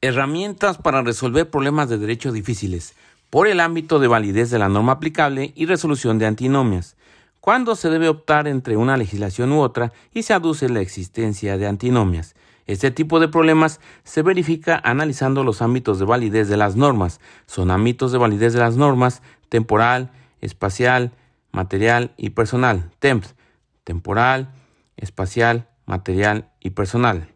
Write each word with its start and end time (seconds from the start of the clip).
Herramientas 0.00 0.78
para 0.78 1.02
resolver 1.02 1.50
problemas 1.50 1.88
de 1.88 1.98
derecho 1.98 2.30
difíciles 2.30 2.94
por 3.30 3.48
el 3.48 3.58
ámbito 3.58 3.98
de 3.98 4.06
validez 4.06 4.48
de 4.48 4.60
la 4.60 4.68
norma 4.68 4.92
aplicable 4.92 5.52
y 5.56 5.66
resolución 5.66 6.18
de 6.18 6.26
antinomias. 6.26 6.96
¿Cuándo 7.40 7.74
se 7.74 7.90
debe 7.90 8.08
optar 8.08 8.46
entre 8.46 8.76
una 8.76 8.96
legislación 8.96 9.50
u 9.50 9.60
otra 9.60 9.92
y 10.14 10.22
se 10.22 10.34
aduce 10.34 10.68
la 10.68 10.82
existencia 10.82 11.58
de 11.58 11.66
antinomias? 11.66 12.36
Este 12.68 12.92
tipo 12.92 13.18
de 13.18 13.26
problemas 13.26 13.80
se 14.04 14.22
verifica 14.22 14.80
analizando 14.84 15.42
los 15.42 15.62
ámbitos 15.62 15.98
de 15.98 16.04
validez 16.04 16.46
de 16.46 16.58
las 16.58 16.76
normas. 16.76 17.20
Son 17.46 17.72
ámbitos 17.72 18.12
de 18.12 18.18
validez 18.18 18.52
de 18.52 18.60
las 18.60 18.76
normas 18.76 19.20
temporal, 19.48 20.12
espacial, 20.40 21.10
material 21.50 22.12
y 22.16 22.30
personal. 22.30 22.92
TEMPS. 23.00 23.34
Temporal, 23.82 24.54
espacial, 24.96 25.66
material 25.86 26.50
y 26.60 26.70
personal. 26.70 27.26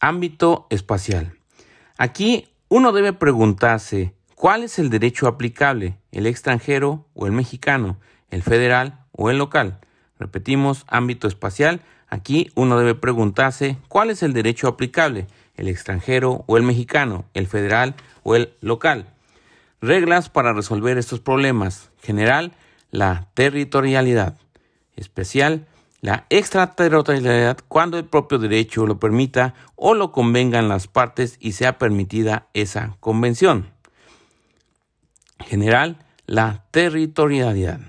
Ámbito 0.00 0.66
espacial. 0.68 1.38
Aquí 1.96 2.48
uno 2.68 2.90
debe 2.90 3.12
preguntarse 3.12 4.14
cuál 4.34 4.64
es 4.64 4.80
el 4.80 4.90
derecho 4.90 5.28
aplicable, 5.28 5.96
el 6.10 6.26
extranjero 6.26 7.06
o 7.14 7.26
el 7.26 7.32
mexicano, 7.32 8.00
el 8.30 8.42
federal 8.42 9.04
o 9.12 9.30
el 9.30 9.38
local. 9.38 9.78
Repetimos, 10.18 10.84
ámbito 10.88 11.28
espacial. 11.28 11.82
Aquí 12.08 12.50
uno 12.56 12.78
debe 12.78 12.96
preguntarse 12.96 13.76
cuál 13.86 14.10
es 14.10 14.24
el 14.24 14.32
derecho 14.32 14.66
aplicable, 14.66 15.28
el 15.56 15.68
extranjero 15.68 16.42
o 16.48 16.56
el 16.56 16.64
mexicano, 16.64 17.26
el 17.32 17.46
federal 17.46 17.94
o 18.24 18.34
el 18.34 18.54
local. 18.60 19.06
Reglas 19.80 20.28
para 20.30 20.52
resolver 20.52 20.98
estos 20.98 21.20
problemas. 21.20 21.90
General, 22.02 22.52
la 22.90 23.28
territorialidad. 23.34 24.36
Especial, 24.96 25.66
la 26.04 26.26
extraterritorialidad 26.28 27.56
cuando 27.66 27.96
el 27.96 28.04
propio 28.04 28.36
derecho 28.38 28.86
lo 28.86 29.00
permita 29.00 29.54
o 29.74 29.94
lo 29.94 30.12
convengan 30.12 30.68
las 30.68 30.86
partes 30.86 31.38
y 31.40 31.52
sea 31.52 31.78
permitida 31.78 32.48
esa 32.52 32.98
convención. 33.00 33.70
General, 35.40 36.04
la 36.26 36.66
territorialidad. 36.72 37.80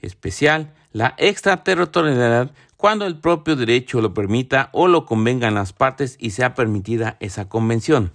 Especial, 0.00 0.72
la 0.94 1.14
extraterritorialidad 1.18 2.50
cuando 2.78 3.04
el 3.04 3.18
propio 3.18 3.56
derecho 3.56 4.00
lo 4.00 4.14
permita 4.14 4.70
o 4.72 4.88
lo 4.88 5.04
convengan 5.04 5.52
las 5.52 5.74
partes 5.74 6.16
y 6.18 6.30
sea 6.30 6.54
permitida 6.54 7.18
esa 7.20 7.50
convención. 7.50 8.10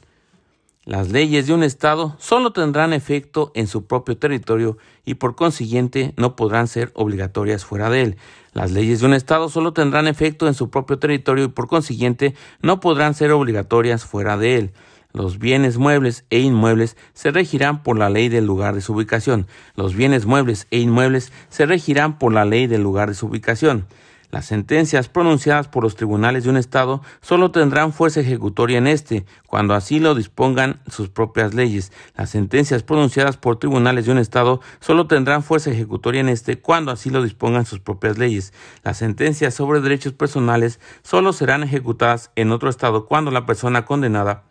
Las 0.85 1.09
leyes 1.09 1.47
de 1.47 1.53
un 1.55 1.63
Estado 1.63 2.15
solo 2.19 2.53
tendrán 2.53 2.93
efecto 2.93 3.51
en 3.55 3.65
su 3.65 3.87
propio 3.87 4.19
territorio 4.19 4.77
y 5.03 5.15
por 5.15 5.35
consiguiente 5.35 6.13
no 6.15 6.35
podrán 6.35 6.67
ser 6.67 6.91
obligatorias 6.93 7.65
fuera 7.65 7.89
de 7.89 8.03
él. 8.03 8.17
Las 8.53 8.71
leyes 8.71 8.99
de 8.99 9.07
un 9.07 9.15
Estado 9.15 9.49
solo 9.49 9.73
tendrán 9.73 10.07
efecto 10.07 10.47
en 10.47 10.53
su 10.53 10.69
propio 10.69 10.99
territorio 10.99 11.45
y 11.45 11.47
por 11.47 11.65
consiguiente 11.65 12.35
no 12.61 12.79
podrán 12.81 13.15
ser 13.15 13.31
obligatorias 13.31 14.05
fuera 14.05 14.37
de 14.37 14.57
él. 14.57 14.73
Los 15.11 15.39
bienes 15.39 15.79
muebles 15.79 16.23
e 16.29 16.41
inmuebles 16.41 16.97
se 17.13 17.31
regirán 17.31 17.81
por 17.81 17.97
la 17.97 18.11
ley 18.11 18.29
del 18.29 18.45
lugar 18.45 18.75
de 18.75 18.81
su 18.81 18.93
ubicación. 18.93 19.47
Los 19.75 19.95
bienes 19.95 20.27
muebles 20.27 20.67
e 20.69 20.77
inmuebles 20.77 21.33
se 21.49 21.65
regirán 21.65 22.19
por 22.19 22.31
la 22.31 22.45
ley 22.45 22.67
del 22.67 22.83
lugar 22.83 23.09
de 23.09 23.15
su 23.15 23.25
ubicación. 23.25 23.87
Las 24.35 24.47
sentencias 24.47 25.07
pronunciadas 25.07 25.69
por 25.69 25.81
los 25.81 25.95
tribunales 25.95 26.43
de 26.43 26.49
un 26.49 26.57
Estado 26.57 27.01
solo 27.21 27.51
tendrán 27.51 27.93
fuerza 27.93 28.19
ejecutoria 28.19 28.79
en 28.79 28.85
este, 28.85 29.25
cuando 29.47 29.73
así 29.73 30.01
lo 30.01 30.13
dispongan 30.13 30.81
sus 30.91 31.07
propias 31.07 31.53
leyes. 31.53 31.93
Las 32.17 32.31
sentencias 32.31 32.83
pronunciadas 32.83 33.37
por 33.37 33.59
tribunales 33.59 34.07
de 34.07 34.11
un 34.11 34.17
Estado 34.17 34.59
solo 34.81 35.07
tendrán 35.07 35.41
fuerza 35.41 35.71
ejecutoria 35.71 36.19
en 36.19 36.27
este, 36.27 36.59
cuando 36.59 36.91
así 36.91 37.09
lo 37.11 37.23
dispongan 37.23 37.65
sus 37.65 37.79
propias 37.79 38.17
leyes. 38.17 38.51
Las 38.83 38.97
sentencias 38.97 39.53
sobre 39.53 39.79
derechos 39.79 40.11
personales 40.11 40.81
solo 41.01 41.31
serán 41.31 41.63
ejecutadas 41.63 42.31
en 42.35 42.51
otro 42.51 42.69
Estado 42.69 43.05
cuando 43.05 43.31
la 43.31 43.45
persona 43.45 43.85
condenada 43.85 44.43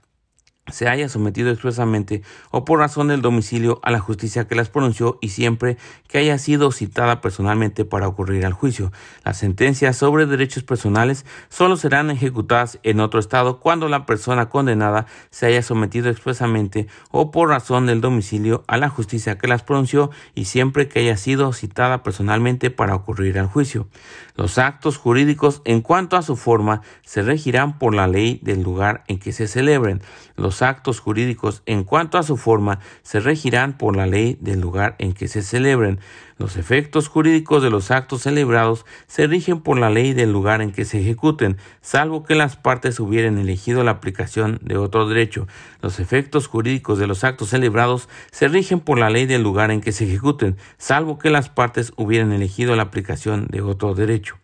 se 0.73 0.89
haya 0.89 1.09
sometido 1.11 1.51
expresamente 1.51 2.23
o 2.51 2.65
por 2.65 2.79
razón 2.79 3.09
del 3.09 3.21
domicilio 3.21 3.81
a 3.83 3.91
la 3.91 4.01
justicia 4.01 4.49
que 4.49 4.55
las 4.55 4.71
pronunció 4.71 5.19
y 5.21 5.29
siempre 5.29 5.77
que 6.09 6.19
haya 6.19 6.39
sido 6.39 6.73
citada 6.73 7.21
personalmente 7.21 7.85
para 7.85 8.09
ocurrir 8.09 8.47
al 8.47 8.55
juicio. 8.55 8.91
Las 9.25 9.37
sentencias 9.37 9.97
sobre 9.97 10.25
derechos 10.25 10.63
personales 10.63 11.27
solo 11.51 11.77
serán 11.77 12.11
ejecutadas 12.11 12.79
en 12.83 13.01
otro 13.01 13.21
estado 13.21 13.61
cuando 13.61 13.89
la 13.89 14.07
persona 14.07 14.49
condenada 14.49 15.07
se 15.31 15.47
haya 15.47 15.63
sometido 15.63 16.09
expresamente 16.09 16.87
o 17.11 17.31
por 17.31 17.51
razón 17.51 17.87
del 17.87 18.01
domicilio 18.01 18.65
a 18.67 18.79
la 18.79 18.89
justicia 18.89 19.37
que 19.37 19.49
las 19.49 19.63
pronunció 19.63 20.11
y 20.35 20.47
siempre 20.47 20.89
que 20.89 21.01
haya 21.01 21.19
sido 21.19 21.53
citada 21.53 22.03
personalmente 22.03 22.71
para 22.71 22.95
ocurrir 22.95 23.39
al 23.39 23.47
juicio. 23.47 23.87
Los 24.35 24.59
actos 24.59 24.97
jurídicos 24.97 25.61
en 25.65 25.81
cuanto 25.81 26.17
a 26.17 26.23
su 26.23 26.37
forma 26.37 26.81
se 27.03 27.23
regirán 27.23 27.79
por 27.79 27.95
la 27.95 28.09
ley 28.09 28.41
del 28.43 28.63
lugar 28.63 29.05
en 29.09 29.19
que 29.19 29.33
se 29.33 29.47
celebren. 29.47 30.01
Los 30.37 30.54
actos 30.63 31.01
jurídicos 31.01 31.63
en 31.67 31.85
cuanto 31.85 32.19
a 32.19 32.23
su 32.23 32.37
forma 32.37 32.81
se 33.03 33.21
regirán 33.21 33.77
por 33.77 33.97
la 33.97 34.07
ley 34.07 34.37
del 34.41 34.61
lugar 34.61 34.97
en 34.99 35.13
que 35.13 35.29
se 35.29 35.43
celebren. 35.43 36.01
Los 36.37 36.57
efectos 36.57 37.09
jurídicos 37.09 37.63
de 37.63 37.71
los 37.71 37.91
actos 37.91 38.23
celebrados 38.23 38.85
se 39.07 39.27
rigen 39.27 39.61
por 39.61 39.79
la 39.79 39.91
ley 39.91 40.15
del 40.15 40.33
lugar 40.33 40.63
en 40.63 40.73
que 40.73 40.85
se 40.85 41.01
ejecuten, 41.01 41.59
salvo 41.81 42.25
que 42.25 42.35
las 42.35 42.57
partes 42.57 42.99
hubieran 42.99 43.39
elegido 43.39 43.85
la 43.85 43.93
aplicación 43.93 44.59
de 44.63 44.77
otro 44.77 45.09
derecho. 45.09 45.47
Los 45.81 46.01
efectos 46.01 46.49
jurídicos 46.49 46.99
de 46.99 47.07
los 47.07 47.23
actos 47.23 47.51
celebrados 47.51 48.09
se 48.33 48.49
rigen 48.49 48.81
por 48.81 48.99
la 48.99 49.11
ley 49.11 49.27
del 49.27 49.43
lugar 49.43 49.71
en 49.71 49.81
que 49.81 49.93
se 49.93 50.05
ejecuten, 50.05 50.57
salvo 50.77 51.19
que 51.19 51.31
las 51.31 51.49
partes 51.49 51.93
hubieran 51.97 52.33
elegido 52.33 52.75
la 52.75 52.83
aplicación 52.83 53.47
de 53.51 53.63
otro 53.63 53.95
derecho. 53.95 54.37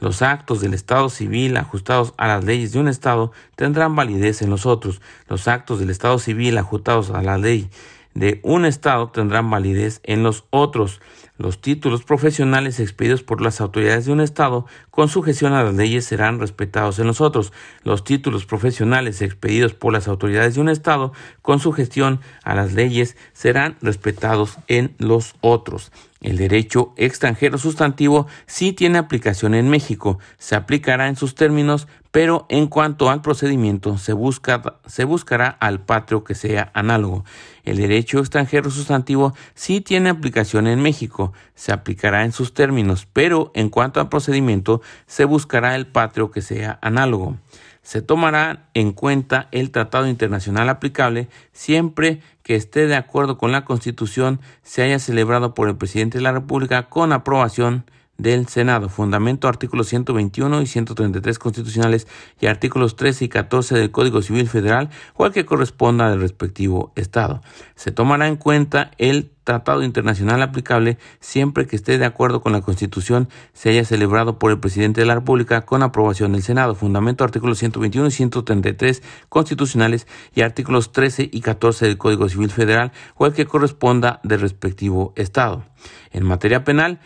Los 0.00 0.22
actos 0.22 0.60
del 0.60 0.74
Estado 0.74 1.08
civil 1.08 1.56
ajustados 1.56 2.14
a 2.16 2.26
las 2.26 2.44
leyes 2.44 2.72
de 2.72 2.80
un 2.80 2.88
Estado 2.88 3.32
tendrán 3.56 3.94
validez 3.94 4.42
en 4.42 4.50
los 4.50 4.66
otros. 4.66 5.00
Los 5.28 5.48
actos 5.48 5.78
del 5.78 5.90
Estado 5.90 6.18
civil 6.18 6.58
ajustados 6.58 7.10
a 7.10 7.22
la 7.22 7.38
ley 7.38 7.70
de 8.14 8.40
un 8.42 8.64
Estado 8.64 9.08
tendrán 9.08 9.50
validez 9.50 10.00
en 10.04 10.22
los 10.22 10.44
otros. 10.50 11.00
Los 11.38 11.60
títulos 11.60 12.04
profesionales 12.04 12.78
expedidos 12.78 13.22
por 13.22 13.40
las 13.40 13.60
autoridades 13.60 14.06
de 14.06 14.12
un 14.12 14.20
Estado 14.20 14.66
con 14.90 15.08
sujeción 15.08 15.54
a 15.54 15.62
las 15.62 15.74
leyes 15.74 16.04
serán 16.04 16.38
respetados 16.38 16.98
en 16.98 17.06
los 17.06 17.20
otros. 17.20 17.52
Los 17.84 18.04
títulos 18.04 18.44
profesionales 18.44 19.22
expedidos 19.22 19.74
por 19.74 19.92
las 19.92 20.08
autoridades 20.08 20.54
de 20.54 20.60
un 20.60 20.68
Estado 20.68 21.12
con 21.40 21.58
sujeción 21.58 22.20
a 22.44 22.54
las 22.54 22.74
leyes 22.74 23.16
serán 23.32 23.76
respetados 23.80 24.58
en 24.68 24.94
los 24.98 25.34
otros. 25.40 25.90
El 26.22 26.36
derecho 26.36 26.94
extranjero 26.96 27.58
sustantivo 27.58 28.28
sí 28.46 28.72
tiene 28.72 28.98
aplicación 28.98 29.54
en 29.54 29.68
México, 29.68 30.20
se 30.38 30.54
aplicará 30.54 31.08
en 31.08 31.16
sus 31.16 31.34
términos, 31.34 31.88
pero 32.12 32.46
en 32.48 32.68
cuanto 32.68 33.10
al 33.10 33.22
procedimiento 33.22 33.98
se, 33.98 34.12
busca, 34.12 34.62
se 34.86 35.04
buscará 35.04 35.48
al 35.48 35.80
patrio 35.80 36.22
que 36.22 36.36
sea 36.36 36.70
análogo. 36.74 37.24
El 37.64 37.78
derecho 37.78 38.20
extranjero 38.20 38.70
sustantivo 38.70 39.34
sí 39.54 39.80
tiene 39.80 40.10
aplicación 40.10 40.68
en 40.68 40.80
México, 40.80 41.32
se 41.56 41.72
aplicará 41.72 42.24
en 42.24 42.30
sus 42.30 42.54
términos, 42.54 43.08
pero 43.12 43.50
en 43.54 43.68
cuanto 43.68 43.98
al 43.98 44.08
procedimiento 44.08 44.80
se 45.06 45.24
buscará 45.24 45.74
el 45.74 45.88
patrio 45.88 46.30
que 46.30 46.40
sea 46.40 46.78
análogo 46.82 47.36
se 47.82 48.00
tomará 48.00 48.68
en 48.74 48.92
cuenta 48.92 49.48
el 49.50 49.70
tratado 49.70 50.06
internacional 50.06 50.68
aplicable 50.68 51.28
siempre 51.52 52.20
que 52.42 52.56
esté 52.56 52.86
de 52.86 52.96
acuerdo 52.96 53.38
con 53.38 53.52
la 53.52 53.64
Constitución, 53.64 54.40
se 54.62 54.82
haya 54.82 54.98
celebrado 54.98 55.54
por 55.54 55.68
el 55.68 55.76
presidente 55.76 56.18
de 56.18 56.22
la 56.22 56.32
República 56.32 56.88
con 56.88 57.12
aprobación 57.12 57.84
del 58.18 58.46
Senado. 58.48 58.88
Fundamento 58.88 59.48
artículos 59.48 59.88
121 59.88 60.62
y 60.62 60.66
133 60.66 61.38
constitucionales 61.38 62.06
y 62.40 62.46
artículos 62.46 62.96
13 62.96 63.24
y 63.24 63.28
14 63.28 63.74
del 63.76 63.90
Código 63.90 64.22
Civil 64.22 64.48
Federal 64.48 64.90
o 65.14 65.24
al 65.24 65.32
que 65.32 65.44
corresponda 65.44 66.10
del 66.10 66.20
respectivo 66.20 66.92
Estado. 66.94 67.42
Se 67.74 67.90
tomará 67.90 68.28
en 68.28 68.36
cuenta 68.36 68.92
el 68.98 69.32
tratado 69.44 69.82
internacional 69.82 70.40
aplicable 70.42 70.98
siempre 71.20 71.66
que 71.66 71.76
esté 71.76 71.98
de 71.98 72.04
acuerdo 72.04 72.42
con 72.42 72.52
la 72.52 72.60
Constitución, 72.60 73.28
se 73.52 73.70
haya 73.70 73.84
celebrado 73.84 74.38
por 74.38 74.52
el 74.52 74.60
presidente 74.60 75.00
de 75.00 75.06
la 75.06 75.16
República 75.16 75.62
con 75.62 75.82
aprobación 75.82 76.32
del 76.32 76.42
Senado. 76.42 76.74
Fundamento 76.74 77.24
artículos 77.24 77.58
121 77.58 78.08
y 78.08 78.10
133 78.12 79.02
constitucionales 79.28 80.06
y 80.34 80.42
artículos 80.42 80.92
13 80.92 81.28
y 81.32 81.40
14 81.40 81.86
del 81.86 81.98
Código 81.98 82.28
Civil 82.28 82.50
Federal 82.50 82.92
o 83.16 83.26
el 83.26 83.32
que 83.32 83.46
corresponda 83.46 84.20
del 84.22 84.40
respectivo 84.40 85.12
Estado. 85.16 85.64
En 86.12 86.24
materia 86.24 86.62
penal, 86.62 87.00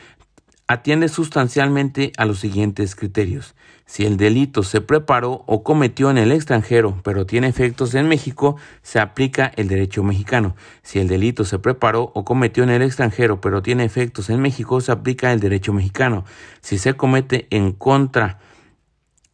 atiende 0.69 1.09
sustancialmente 1.09 2.13
a 2.17 2.25
los 2.25 2.41
siguientes 2.41 2.97
criterios. 2.97 3.55
Si 3.85 4.05
el 4.05 4.17
delito 4.17 4.65
se 4.65 4.81
preparó 4.81 5.45
o 5.47 5.63
cometió 5.63 6.11
en 6.11 6.19
el 6.19 6.33
extranjero, 6.33 7.01
pero 7.05 7.25
tiene 7.25 7.47
efectos 7.47 7.95
en 7.95 8.09
México, 8.09 8.57
se 8.83 8.99
aplica 8.99 9.53
el 9.55 9.69
derecho 9.69 10.03
mexicano. 10.03 10.57
Si 10.83 10.99
el 10.99 11.07
delito 11.07 11.45
se 11.45 11.61
preparó 11.61 12.11
o 12.15 12.25
cometió 12.25 12.65
en 12.65 12.71
el 12.71 12.83
extranjero, 12.83 13.41
pero 13.41 13.63
tiene 13.63 13.85
efectos 13.85 14.29
en 14.29 14.41
México, 14.41 14.81
se 14.81 14.91
aplica 14.91 15.33
el 15.33 15.39
derecho 15.39 15.73
mexicano. 15.73 16.25
Si 16.61 16.79
se 16.79 16.95
comete 16.95 17.47
en 17.51 17.71
contra 17.71 18.41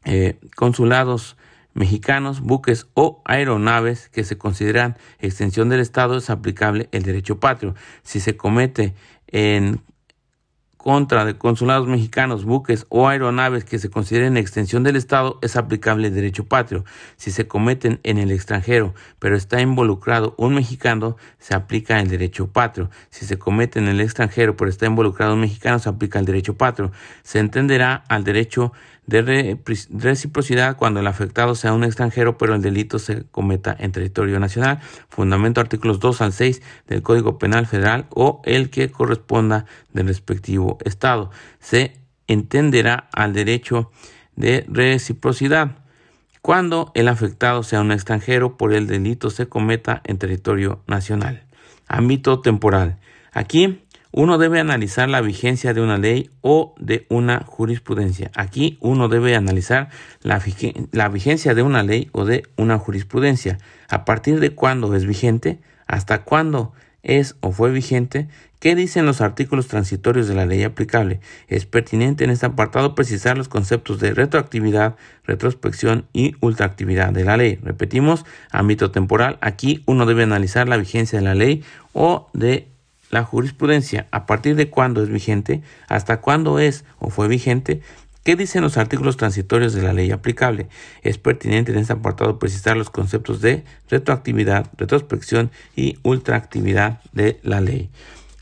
eh, 0.04 0.38
consulados 0.54 1.36
mexicanos, 1.72 2.40
buques 2.40 2.88
o 2.92 3.22
aeronaves 3.24 4.10
que 4.10 4.24
se 4.24 4.36
consideran 4.36 4.98
extensión 5.18 5.70
del 5.70 5.80
Estado, 5.80 6.18
es 6.18 6.28
aplicable 6.28 6.90
el 6.92 7.04
derecho 7.04 7.40
patrio. 7.40 7.74
Si 8.02 8.20
se 8.20 8.36
comete 8.36 8.94
en 9.28 9.80
contra 10.82 11.24
de 11.24 11.38
consulados 11.38 11.86
mexicanos, 11.86 12.44
buques 12.44 12.86
o 12.88 13.08
aeronaves 13.08 13.64
que 13.64 13.78
se 13.78 13.88
consideren 13.88 14.36
extensión 14.36 14.82
del 14.82 14.96
Estado 14.96 15.38
es 15.40 15.56
aplicable 15.56 16.08
el 16.08 16.14
derecho 16.14 16.44
patrio. 16.44 16.84
Si 17.16 17.30
se 17.30 17.46
cometen 17.46 18.00
en 18.02 18.18
el 18.18 18.32
extranjero, 18.32 18.92
pero 19.20 19.36
está 19.36 19.60
involucrado 19.60 20.34
un 20.38 20.54
mexicano, 20.54 21.16
se 21.38 21.54
aplica 21.54 22.00
el 22.00 22.08
derecho 22.08 22.48
patrio. 22.48 22.90
Si 23.10 23.24
se 23.24 23.38
cometen 23.38 23.84
en 23.84 23.90
el 23.90 24.00
extranjero, 24.00 24.56
pero 24.56 24.68
está 24.68 24.86
involucrado 24.86 25.34
un 25.34 25.40
mexicano, 25.40 25.78
se 25.78 25.88
aplica 25.88 26.18
el 26.18 26.24
derecho 26.24 26.56
patrio. 26.56 26.90
Se 27.22 27.38
entenderá 27.38 28.02
al 28.08 28.24
derecho 28.24 28.72
de 29.12 29.58
reciprocidad 29.90 30.76
cuando 30.76 31.00
el 31.00 31.06
afectado 31.06 31.54
sea 31.54 31.72
un 31.72 31.84
extranjero, 31.84 32.38
pero 32.38 32.54
el 32.54 32.62
delito 32.62 32.98
se 32.98 33.24
cometa 33.30 33.76
en 33.78 33.92
territorio 33.92 34.40
nacional. 34.40 34.80
Fundamento 35.08 35.60
artículos 35.60 36.00
2 36.00 36.22
al 36.22 36.32
6 36.32 36.62
del 36.86 37.02
Código 37.02 37.38
Penal 37.38 37.66
Federal 37.66 38.06
o 38.10 38.40
el 38.44 38.70
que 38.70 38.90
corresponda 38.90 39.66
del 39.92 40.06
respectivo 40.06 40.78
Estado. 40.84 41.30
Se 41.60 41.94
entenderá 42.26 43.08
al 43.12 43.34
derecho 43.34 43.90
de 44.36 44.64
reciprocidad 44.68 45.82
cuando 46.40 46.90
el 46.94 47.08
afectado 47.08 47.62
sea 47.62 47.80
un 47.80 47.92
extranjero 47.92 48.56
por 48.56 48.72
el 48.72 48.86
delito 48.86 49.30
se 49.30 49.46
cometa 49.48 50.00
en 50.04 50.18
territorio 50.18 50.82
nacional. 50.86 51.44
Ámbito 51.86 52.40
temporal. 52.40 52.98
Aquí 53.32 53.81
uno 54.12 54.36
debe 54.36 54.60
analizar 54.60 55.08
la 55.08 55.22
vigencia 55.22 55.72
de 55.72 55.80
una 55.80 55.96
ley 55.96 56.30
o 56.42 56.74
de 56.78 57.06
una 57.08 57.44
jurisprudencia. 57.46 58.30
Aquí 58.34 58.76
uno 58.80 59.08
debe 59.08 59.34
analizar 59.34 59.88
la, 60.20 60.38
vigencia 61.08 61.54
de 61.54 61.62
una 61.62 61.82
ley 61.82 62.10
o 62.12 62.26
de 62.26 62.44
una 62.56 62.78
jurisprudencia. 62.78 63.58
A 63.88 64.04
partir 64.04 64.38
de 64.38 64.54
cuándo 64.54 64.94
es 64.94 65.06
vigente, 65.06 65.60
hasta 65.86 66.24
cuándo 66.24 66.72
es 67.02 67.36
o 67.40 67.52
fue 67.52 67.70
vigente, 67.72 68.28
qué 68.60 68.74
dicen 68.76 69.06
los 69.06 69.22
artículos 69.22 69.66
transitorios 69.66 70.28
de 70.28 70.34
la 70.34 70.46
ley 70.46 70.62
aplicable. 70.62 71.20
Es 71.48 71.64
pertinente 71.64 72.24
en 72.24 72.30
este 72.30 72.46
apartado 72.46 72.94
precisar 72.94 73.38
los 73.38 73.48
conceptos 73.48 73.98
de 73.98 74.12
retroactividad, 74.12 74.94
retrospección 75.24 76.06
y 76.12 76.36
ultraactividad 76.40 77.12
de 77.12 77.24
la 77.24 77.38
ley. 77.38 77.58
Repetimos, 77.62 78.26
ámbito 78.50 78.90
temporal. 78.90 79.38
Aquí 79.40 79.82
uno 79.86 80.04
debe 80.04 80.22
analizar 80.22 80.68
la 80.68 80.76
vigencia 80.76 81.18
de 81.18 81.24
la 81.24 81.34
ley 81.34 81.64
o 81.94 82.28
de 82.34 82.71
la 83.12 83.22
jurisprudencia, 83.22 84.08
a 84.10 84.26
partir 84.26 84.56
de 84.56 84.70
cuándo 84.70 85.02
es 85.02 85.08
vigente, 85.08 85.62
hasta 85.86 86.20
cuándo 86.20 86.58
es 86.58 86.84
o 86.98 87.10
fue 87.10 87.28
vigente, 87.28 87.82
¿Qué 88.24 88.36
dicen 88.36 88.62
los 88.62 88.76
artículos 88.76 89.16
transitorios 89.16 89.72
de 89.72 89.82
la 89.82 89.92
ley 89.92 90.12
aplicable? 90.12 90.68
Es 91.02 91.18
pertinente 91.18 91.72
en 91.72 91.78
este 91.78 91.92
apartado 91.92 92.38
precisar 92.38 92.76
los 92.76 92.88
conceptos 92.88 93.40
de 93.40 93.64
retroactividad, 93.90 94.70
retrospección 94.76 95.50
y 95.74 95.98
ultraactividad 96.04 97.00
de 97.12 97.40
la 97.42 97.60
ley. 97.60 97.90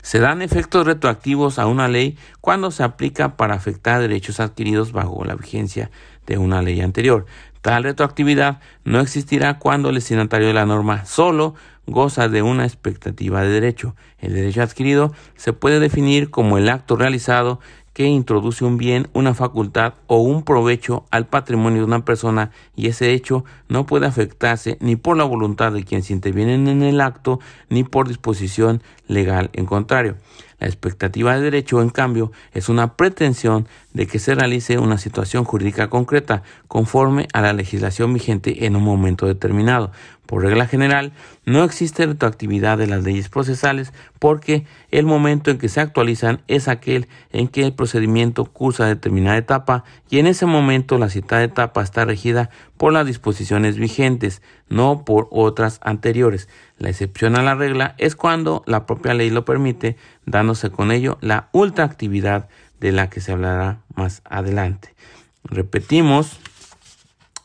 Se 0.03 0.19
dan 0.19 0.43
efectos 0.43 0.85
retroactivos 0.85 1.57
a 1.57 1.65
una 1.65 1.87
ley 1.87 2.15
cuando 2.41 2.69
se 2.69 2.83
aplica 2.83 3.37
para 3.37 3.55
afectar 3.55 4.01
derechos 4.01 4.39
adquiridos 4.39 4.91
bajo 4.91 5.25
la 5.25 5.33
vigencia 5.33 5.89
de 6.27 6.37
una 6.37 6.61
ley 6.61 6.81
anterior. 6.81 7.25
Tal 7.61 7.83
retroactividad 7.83 8.59
no 8.83 8.99
existirá 8.99 9.57
cuando 9.57 9.89
el 9.89 9.95
destinatario 9.95 10.47
de 10.47 10.53
la 10.53 10.67
norma 10.67 11.05
solo 11.05 11.55
goza 11.87 12.29
de 12.29 12.41
una 12.41 12.65
expectativa 12.65 13.41
de 13.41 13.49
derecho. 13.49 13.95
El 14.19 14.33
derecho 14.33 14.61
adquirido 14.61 15.13
se 15.35 15.53
puede 15.53 15.79
definir 15.79 16.29
como 16.29 16.57
el 16.57 16.69
acto 16.69 16.95
realizado 16.95 17.59
que 17.93 18.05
introduce 18.05 18.63
un 18.63 18.77
bien, 18.77 19.09
una 19.13 19.33
facultad 19.33 19.95
o 20.07 20.21
un 20.21 20.43
provecho 20.43 21.05
al 21.11 21.27
patrimonio 21.27 21.79
de 21.79 21.85
una 21.85 22.05
persona 22.05 22.51
y 22.75 22.87
ese 22.87 23.11
hecho 23.11 23.43
no 23.67 23.85
puede 23.85 24.07
afectarse 24.07 24.77
ni 24.79 24.95
por 24.95 25.17
la 25.17 25.25
voluntad 25.25 25.73
de 25.73 25.83
quien 25.83 26.01
se 26.01 26.13
interviene 26.13 26.55
en 26.55 26.83
el 26.83 27.01
acto 27.01 27.39
ni 27.69 27.83
por 27.83 28.07
disposición 28.07 28.81
legal 29.07 29.49
en 29.53 29.65
contrario. 29.65 30.15
La 30.59 30.67
expectativa 30.67 31.35
de 31.35 31.41
derecho, 31.41 31.81
en 31.81 31.89
cambio, 31.89 32.31
es 32.53 32.69
una 32.69 32.95
pretensión 32.95 33.67
de 33.93 34.05
que 34.05 34.19
se 34.19 34.35
realice 34.35 34.77
una 34.77 34.99
situación 34.99 35.43
jurídica 35.43 35.89
concreta 35.89 36.43
conforme 36.67 37.27
a 37.33 37.41
la 37.41 37.51
legislación 37.51 38.13
vigente 38.13 38.65
en 38.65 38.75
un 38.75 38.83
momento 38.83 39.25
determinado. 39.25 39.91
Por 40.31 40.43
regla 40.43 40.65
general, 40.65 41.11
no 41.45 41.65
existe 41.65 42.05
retroactividad 42.05 42.77
de 42.77 42.87
las 42.87 43.03
leyes 43.03 43.27
procesales 43.27 43.91
porque 44.17 44.65
el 44.89 45.05
momento 45.05 45.51
en 45.51 45.57
que 45.57 45.67
se 45.67 45.81
actualizan 45.81 46.41
es 46.47 46.69
aquel 46.69 47.09
en 47.33 47.49
que 47.49 47.65
el 47.65 47.73
procedimiento 47.73 48.45
cursa 48.45 48.85
determinada 48.85 49.35
etapa 49.35 49.83
y 50.09 50.19
en 50.19 50.27
ese 50.27 50.45
momento 50.45 50.97
la 50.97 51.09
citada 51.09 51.43
etapa 51.43 51.83
está 51.83 52.05
regida 52.05 52.49
por 52.77 52.93
las 52.93 53.05
disposiciones 53.05 53.75
vigentes, 53.75 54.41
no 54.69 55.03
por 55.03 55.27
otras 55.31 55.81
anteriores. 55.83 56.47
La 56.77 56.87
excepción 56.87 57.35
a 57.35 57.43
la 57.43 57.55
regla 57.55 57.93
es 57.97 58.15
cuando 58.15 58.63
la 58.65 58.85
propia 58.85 59.13
ley 59.13 59.31
lo 59.31 59.43
permite, 59.43 59.97
dándose 60.25 60.71
con 60.71 60.93
ello 60.93 61.17
la 61.19 61.49
ultraactividad 61.51 62.47
de 62.79 62.93
la 62.93 63.09
que 63.09 63.19
se 63.19 63.33
hablará 63.33 63.81
más 63.95 64.21
adelante. 64.23 64.95
Repetimos, 65.43 66.39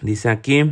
dice 0.00 0.28
aquí, 0.30 0.70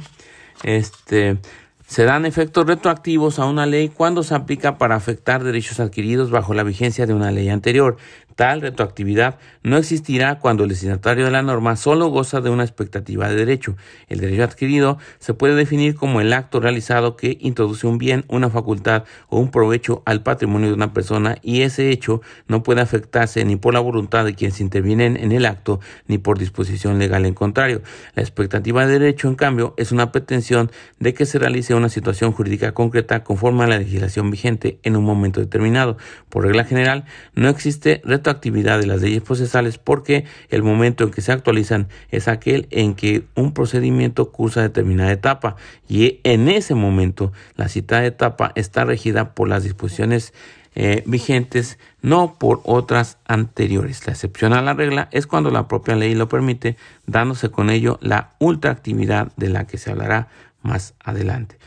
este, 0.62 1.38
se 1.86 2.04
dan 2.04 2.24
efectos 2.24 2.66
retroactivos 2.66 3.38
a 3.38 3.44
una 3.44 3.66
ley 3.66 3.88
cuando 3.88 4.22
se 4.22 4.34
aplica 4.34 4.78
para 4.78 4.96
afectar 4.96 5.44
derechos 5.44 5.80
adquiridos 5.80 6.30
bajo 6.30 6.54
la 6.54 6.62
vigencia 6.62 7.06
de 7.06 7.14
una 7.14 7.30
ley 7.30 7.50
anterior. 7.50 7.96
Tal 8.36 8.60
retroactividad 8.60 9.38
no 9.62 9.76
existirá 9.76 10.40
cuando 10.40 10.64
el 10.64 10.70
destinatario 10.70 11.24
de 11.24 11.30
la 11.30 11.42
norma 11.42 11.76
solo 11.76 12.08
goza 12.08 12.40
de 12.40 12.50
una 12.50 12.64
expectativa 12.64 13.28
de 13.28 13.36
derecho. 13.36 13.76
El 14.08 14.20
derecho 14.20 14.42
adquirido 14.42 14.98
se 15.18 15.34
puede 15.34 15.54
definir 15.54 15.94
como 15.94 16.20
el 16.20 16.32
acto 16.32 16.58
realizado 16.58 17.16
que 17.16 17.38
introduce 17.40 17.86
un 17.86 17.98
bien, 17.98 18.24
una 18.28 18.50
facultad 18.50 19.04
o 19.28 19.38
un 19.38 19.50
provecho 19.50 20.02
al 20.04 20.22
patrimonio 20.22 20.68
de 20.68 20.74
una 20.74 20.92
persona 20.92 21.36
y 21.42 21.62
ese 21.62 21.90
hecho 21.90 22.22
no 22.48 22.62
puede 22.62 22.80
afectarse 22.80 23.44
ni 23.44 23.56
por 23.56 23.72
la 23.72 23.80
voluntad 23.80 24.24
de 24.24 24.34
quien 24.34 24.50
se 24.50 24.62
interviene 24.62 25.06
en 25.06 25.32
el 25.32 25.46
acto 25.46 25.80
ni 26.08 26.18
por 26.18 26.38
disposición 26.38 26.98
legal 26.98 27.26
en 27.26 27.34
contrario. 27.34 27.82
La 28.14 28.22
expectativa 28.22 28.86
de 28.86 28.98
derecho, 28.98 29.28
en 29.28 29.36
cambio, 29.36 29.74
es 29.76 29.92
una 29.92 30.10
pretensión 30.10 30.72
de 30.98 31.14
que 31.14 31.26
se 31.26 31.38
realice 31.38 31.74
una 31.74 31.88
situación 31.88 32.32
jurídica 32.32 32.72
concreta 32.72 33.22
conforme 33.22 33.64
a 33.64 33.68
la 33.68 33.78
legislación 33.78 34.30
vigente 34.30 34.78
en 34.82 34.96
un 34.96 35.04
momento 35.04 35.40
determinado. 35.40 35.96
Por 36.28 36.44
regla 36.44 36.64
general, 36.64 37.04
no 37.34 37.48
existe 37.48 38.02
actividad 38.30 38.78
de 38.78 38.86
las 38.86 39.00
leyes 39.00 39.22
procesales 39.22 39.78
porque 39.78 40.24
el 40.48 40.62
momento 40.62 41.04
en 41.04 41.10
que 41.10 41.20
se 41.20 41.32
actualizan 41.32 41.88
es 42.10 42.28
aquel 42.28 42.66
en 42.70 42.94
que 42.94 43.24
un 43.34 43.52
procedimiento 43.52 44.30
cursa 44.32 44.62
determinada 44.62 45.12
etapa 45.12 45.56
y 45.88 46.20
en 46.24 46.48
ese 46.48 46.74
momento 46.74 47.32
la 47.56 47.68
citada 47.68 48.04
etapa 48.04 48.52
está 48.54 48.84
regida 48.84 49.34
por 49.34 49.48
las 49.48 49.64
disposiciones 49.64 50.32
eh, 50.76 51.04
vigentes, 51.06 51.78
no 52.02 52.36
por 52.36 52.60
otras 52.64 53.18
anteriores. 53.26 54.06
La 54.06 54.12
excepción 54.12 54.52
a 54.52 54.62
la 54.62 54.74
regla 54.74 55.08
es 55.12 55.28
cuando 55.28 55.50
la 55.50 55.68
propia 55.68 55.94
ley 55.94 56.16
lo 56.16 56.28
permite, 56.28 56.76
dándose 57.06 57.48
con 57.48 57.70
ello 57.70 57.98
la 58.02 58.30
ultraactividad 58.40 59.32
de 59.36 59.50
la 59.50 59.68
que 59.68 59.78
se 59.78 59.92
hablará 59.92 60.26
más 60.62 60.94
adelante. 61.04 61.58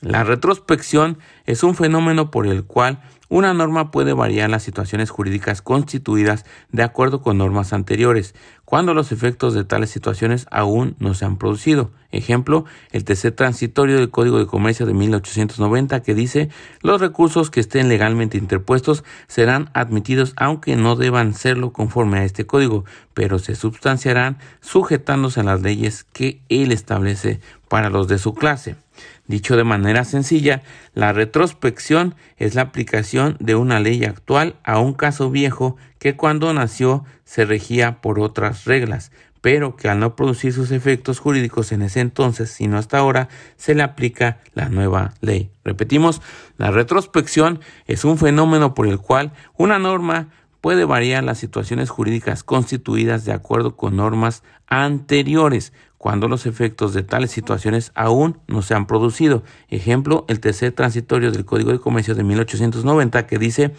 La 0.00 0.24
retrospección 0.24 1.18
es 1.46 1.62
un 1.62 1.76
fenómeno 1.76 2.30
por 2.30 2.48
el 2.48 2.64
cual 2.64 3.00
una 3.28 3.52
norma 3.54 3.90
puede 3.90 4.12
variar 4.12 4.50
las 4.50 4.62
situaciones 4.62 5.10
jurídicas 5.10 5.62
constituidas 5.62 6.44
de 6.70 6.82
acuerdo 6.82 7.22
con 7.22 7.38
normas 7.38 7.72
anteriores, 7.72 8.34
cuando 8.64 8.94
los 8.94 9.12
efectos 9.12 9.54
de 9.54 9.64
tales 9.64 9.90
situaciones 9.90 10.46
aún 10.50 10.96
no 10.98 11.14
se 11.14 11.24
han 11.24 11.36
producido. 11.36 11.90
Ejemplo, 12.12 12.64
el 12.92 13.04
TC 13.04 13.34
transitorio 13.34 13.96
del 13.96 14.10
Código 14.10 14.38
de 14.38 14.46
Comercio 14.46 14.86
de 14.86 14.94
1890 14.94 16.02
que 16.02 16.14
dice 16.14 16.48
los 16.80 17.00
recursos 17.00 17.50
que 17.50 17.60
estén 17.60 17.88
legalmente 17.88 18.38
interpuestos 18.38 19.04
serán 19.26 19.70
admitidos 19.74 20.32
aunque 20.36 20.76
no 20.76 20.96
deban 20.96 21.34
serlo 21.34 21.72
conforme 21.72 22.18
a 22.18 22.24
este 22.24 22.46
código, 22.46 22.84
pero 23.12 23.38
se 23.38 23.54
substanciarán 23.54 24.38
sujetándose 24.60 25.40
a 25.40 25.44
las 25.44 25.62
leyes 25.62 26.04
que 26.04 26.40
él 26.48 26.72
establece 26.72 27.40
para 27.68 27.90
los 27.90 28.08
de 28.08 28.18
su 28.18 28.34
clase. 28.34 28.76
Dicho 29.28 29.56
de 29.56 29.64
manera 29.64 30.04
sencilla, 30.04 30.62
la 30.94 31.12
retrospección 31.12 32.14
es 32.36 32.54
la 32.54 32.62
aplicación 32.62 33.36
de 33.40 33.56
una 33.56 33.80
ley 33.80 34.04
actual 34.04 34.56
a 34.62 34.78
un 34.78 34.94
caso 34.94 35.30
viejo 35.30 35.76
que 35.98 36.16
cuando 36.16 36.52
nació 36.52 37.04
se 37.24 37.44
regía 37.44 38.00
por 38.00 38.20
otras 38.20 38.64
reglas, 38.66 39.10
pero 39.40 39.76
que 39.76 39.88
al 39.88 39.98
no 39.98 40.16
producir 40.16 40.52
sus 40.52 40.70
efectos 40.70 41.18
jurídicos 41.18 41.72
en 41.72 41.82
ese 41.82 42.00
entonces, 42.00 42.50
sino 42.50 42.78
hasta 42.78 42.98
ahora, 42.98 43.28
se 43.56 43.74
le 43.74 43.82
aplica 43.82 44.38
la 44.54 44.68
nueva 44.68 45.14
ley. 45.20 45.50
Repetimos, 45.64 46.22
la 46.56 46.70
retrospección 46.70 47.60
es 47.86 48.04
un 48.04 48.18
fenómeno 48.18 48.74
por 48.74 48.86
el 48.86 48.98
cual 48.98 49.32
una 49.56 49.78
norma 49.78 50.28
puede 50.60 50.84
variar 50.84 51.22
las 51.22 51.38
situaciones 51.38 51.90
jurídicas 51.90 52.42
constituidas 52.42 53.24
de 53.24 53.32
acuerdo 53.32 53.76
con 53.76 53.96
normas 53.96 54.42
anteriores, 54.66 55.72
cuando 55.98 56.28
los 56.28 56.46
efectos 56.46 56.92
de 56.92 57.02
tales 57.02 57.30
situaciones 57.30 57.92
aún 57.94 58.38
no 58.46 58.62
se 58.62 58.74
han 58.74 58.86
producido. 58.86 59.42
Ejemplo, 59.68 60.24
el 60.28 60.40
TC 60.40 60.74
transitorio 60.74 61.32
del 61.32 61.44
Código 61.44 61.72
de 61.72 61.78
Comercio 61.78 62.14
de 62.14 62.24
1890 62.24 63.26
que 63.26 63.38
dice 63.38 63.72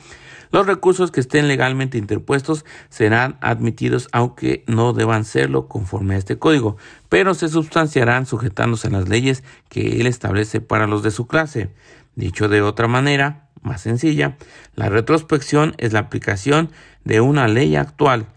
los 0.51 0.65
recursos 0.65 1.11
que 1.11 1.19
estén 1.19 1.47
legalmente 1.47 1.97
interpuestos 1.97 2.65
serán 2.89 3.37
admitidos 3.41 4.07
aunque 4.11 4.63
no 4.67 4.93
deban 4.93 5.25
serlo 5.25 5.67
conforme 5.67 6.15
a 6.15 6.17
este 6.17 6.37
código, 6.37 6.77
pero 7.09 7.33
se 7.33 7.49
sustanciarán 7.49 8.25
sujetándose 8.25 8.87
a 8.87 8.91
las 8.91 9.09
leyes 9.09 9.43
que 9.69 9.99
él 9.99 10.07
establece 10.07 10.61
para 10.61 10.87
los 10.87 11.03
de 11.03 11.11
su 11.11 11.27
clase. 11.27 11.69
Dicho 12.15 12.47
de 12.47 12.61
otra 12.61 12.87
manera, 12.87 13.49
más 13.61 13.81
sencilla, 13.81 14.37
la 14.75 14.89
retrospección 14.89 15.75
es 15.77 15.93
la 15.93 15.99
aplicación 15.99 16.71
de 17.03 17.21
una 17.21 17.47
ley 17.47 17.75
actual 17.75 18.27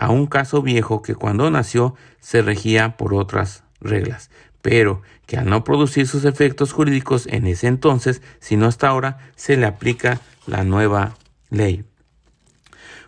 a 0.00 0.10
un 0.10 0.26
caso 0.26 0.62
viejo 0.62 1.02
que 1.02 1.14
cuando 1.14 1.50
nació 1.50 1.94
se 2.20 2.40
regía 2.40 2.96
por 2.96 3.14
otras 3.14 3.64
reglas, 3.80 4.30
pero 4.62 5.02
que 5.26 5.36
al 5.36 5.48
no 5.48 5.62
producir 5.62 6.08
sus 6.08 6.24
efectos 6.24 6.72
jurídicos 6.72 7.26
en 7.26 7.46
ese 7.46 7.66
entonces, 7.66 8.22
sino 8.40 8.66
hasta 8.66 8.88
ahora, 8.88 9.18
se 9.36 9.58
le 9.58 9.66
aplica 9.66 10.20
la 10.46 10.64
nueva 10.64 11.16
ley. 11.50 11.84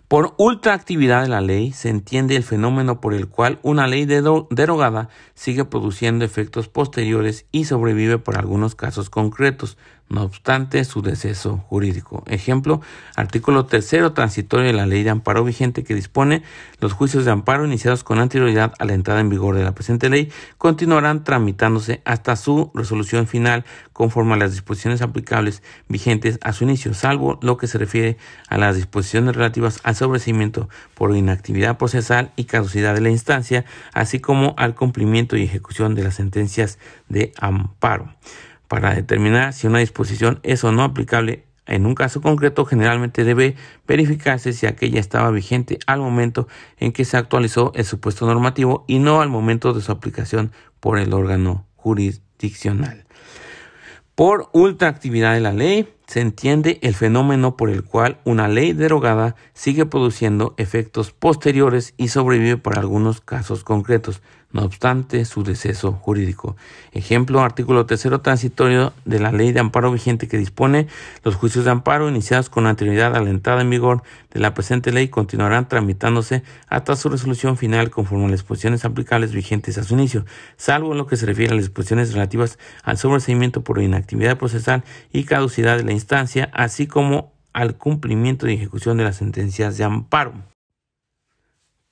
Por 0.06 0.34
ultraactividad 0.37 1.22
de 1.22 1.28
la 1.28 1.40
ley 1.40 1.72
se 1.72 1.88
entiende 1.88 2.37
el 2.37 2.42
fenómeno 2.42 3.00
por 3.00 3.14
el 3.14 3.26
cual 3.28 3.58
una 3.62 3.87
ley 3.87 4.04
derogada 4.04 5.08
sigue 5.32 5.64
produciendo 5.64 6.26
efectos 6.26 6.68
posteriores 6.68 7.46
y 7.50 7.64
sobrevive 7.64 8.18
por 8.18 8.37
algunos 8.37 8.75
casos 8.75 9.08
concretos, 9.08 9.78
no 10.12 10.23
obstante 10.23 10.85
su 10.85 11.02
deceso 11.02 11.59
jurídico. 11.69 12.23
Ejemplo, 12.26 12.81
artículo 13.16 13.66
tercero 13.66 14.12
transitorio 14.12 14.66
de 14.66 14.73
la 14.73 14.87
ley 14.87 15.02
de 15.02 15.11
amparo 15.11 15.42
vigente 15.42 15.85
que 15.85 15.95
dispone 15.95 16.42
los 16.81 16.92
juicios 16.92 17.25
de 17.25 17.31
amparo 17.31 17.64
iniciados 17.66 18.04
con 18.04 18.19
anterioridad 18.19 18.75
a 18.78 18.85
la 18.85 18.95
entrada 18.95 19.21
en 19.21 19.31
vigor 19.31 19.57
de 19.57 19.64
la 19.64 19.75
presente 19.75 20.11
ley 20.11 20.31
continuarán 20.59 21.25
tramitándose 21.25 22.02
hasta 22.04 22.37
su 22.37 22.71
resolución 22.75 23.26
final 23.26 23.64
conforme 23.92 24.35
a 24.35 24.37
las 24.37 24.52
disposiciones 24.52 25.00
aplicables 25.02 25.62
vigentes 25.88 26.38
a 26.42 26.52
su 26.52 26.64
inicio, 26.64 26.95
salvo 26.95 27.38
lo 27.42 27.57
que 27.57 27.66
se 27.66 27.78
refiere 27.78 28.19
a 28.49 28.59
las 28.59 28.76
disposiciones 28.76 29.35
relativas 29.35 29.81
al 29.83 29.97
sobrecimiento 29.97 30.69
por 30.95 31.16
inactividad 31.16 31.78
procesal 31.78 32.33
y 32.37 32.45
caducidad 32.45 32.95
de 32.95 33.00
la 33.00 33.11
instancia, 33.11 33.64
así 33.92 34.21
como 34.21 34.54
al 34.59 34.75
cumplimiento 34.75 35.37
y 35.37 35.45
ejecución 35.45 35.95
de 35.95 36.04
las 36.04 36.14
sentencias 36.16 36.78
de 37.09 37.33
amparo. 37.38 38.14
Para 38.72 38.94
determinar 38.94 39.52
si 39.52 39.66
una 39.66 39.80
disposición 39.80 40.40
es 40.42 40.64
o 40.64 40.72
no 40.72 40.82
aplicable 40.82 41.44
en 41.66 41.84
un 41.84 41.94
caso 41.94 42.22
concreto, 42.22 42.64
generalmente 42.64 43.22
debe 43.22 43.54
verificarse 43.86 44.54
si 44.54 44.64
aquella 44.64 44.98
estaba 44.98 45.30
vigente 45.30 45.78
al 45.86 46.00
momento 46.00 46.48
en 46.78 46.92
que 46.92 47.04
se 47.04 47.18
actualizó 47.18 47.72
el 47.74 47.84
supuesto 47.84 48.24
normativo 48.24 48.86
y 48.88 48.98
no 48.98 49.20
al 49.20 49.28
momento 49.28 49.74
de 49.74 49.82
su 49.82 49.92
aplicación 49.92 50.52
por 50.80 50.98
el 50.98 51.12
órgano 51.12 51.66
jurisdiccional. 51.76 53.04
Por 54.14 54.48
ultraactividad 54.54 55.34
de 55.34 55.40
la 55.40 55.52
ley 55.52 55.92
se 56.06 56.21
entiende 56.21 56.78
el 56.82 56.94
fenómeno 56.94 57.56
por 57.56 57.71
el 57.71 57.85
cual 57.85 58.18
una 58.25 58.49
ley 58.49 58.73
derogada 58.73 59.37
sigue 59.54 59.87
produciendo 59.87 60.54
efectos 60.56 61.12
posteriores 61.12 61.94
y 61.97 62.09
sobrevive 62.09 62.56
para 62.56 62.80
algunos 62.80 63.21
casos 63.21 63.64
concretos 63.64 64.23
no 64.52 64.62
obstante 64.62 65.25
su 65.25 65.42
deceso 65.42 65.92
jurídico. 65.92 66.56
Ejemplo, 66.92 67.40
artículo 67.40 67.87
tercero 67.87 68.21
transitorio 68.21 68.92
de 69.04 69.18
la 69.18 69.32
ley 69.32 69.52
de 69.52 69.61
amparo 69.61 69.90
vigente 69.90 70.28
que 70.28 70.38
dispone 70.38 70.88
los 71.25 71.37
juicios 71.37 71.64
de 71.64 71.71
amparo 71.71 72.09
iniciados 72.09 72.50
con 72.50 72.66
anterioridad 72.66 73.16
a 73.16 73.21
la 73.21 73.30
entrada 73.30 73.62
en 73.62 73.71
vigor 73.71 74.02
de 74.30 74.40
la 74.40 74.54
presente 74.54 74.92
ley 74.92 75.09
continuarán 75.09 75.68
tramitándose 75.68 76.42
hasta 76.68 76.97
su 76.97 77.09
resolución 77.09 77.56
final 77.56 77.90
conforme 77.90 78.26
a 78.26 78.28
las 78.28 78.40
disposiciones 78.40 78.85
aplicables 78.85 79.32
vigentes 79.32 79.78
a 79.78 79.85
su 79.85 79.94
inicio, 79.94 80.25
salvo 80.56 80.92
en 80.92 80.99
lo 80.99 81.06
que 81.06 81.16
se 81.16 81.26
refiere 81.26 81.52
a 81.52 81.56
las 81.56 81.64
disposiciones 81.64 82.12
relativas 82.12 82.59
al 82.82 82.99
sobreseimiento 82.99 83.62
por 83.62 83.80
inactividad 83.80 84.38
procesal 84.38 84.85
y 85.12 85.25
caducidad 85.25 85.78
de 85.78 85.85
la 85.85 85.91
instancia, 85.92 86.50
así 86.52 86.87
como 86.87 87.32
al 87.52 87.76
cumplimiento 87.76 88.49
y 88.49 88.54
ejecución 88.54 88.96
de 88.96 89.04
las 89.04 89.16
sentencias 89.16 89.76
de 89.76 89.84
amparo. 89.84 90.32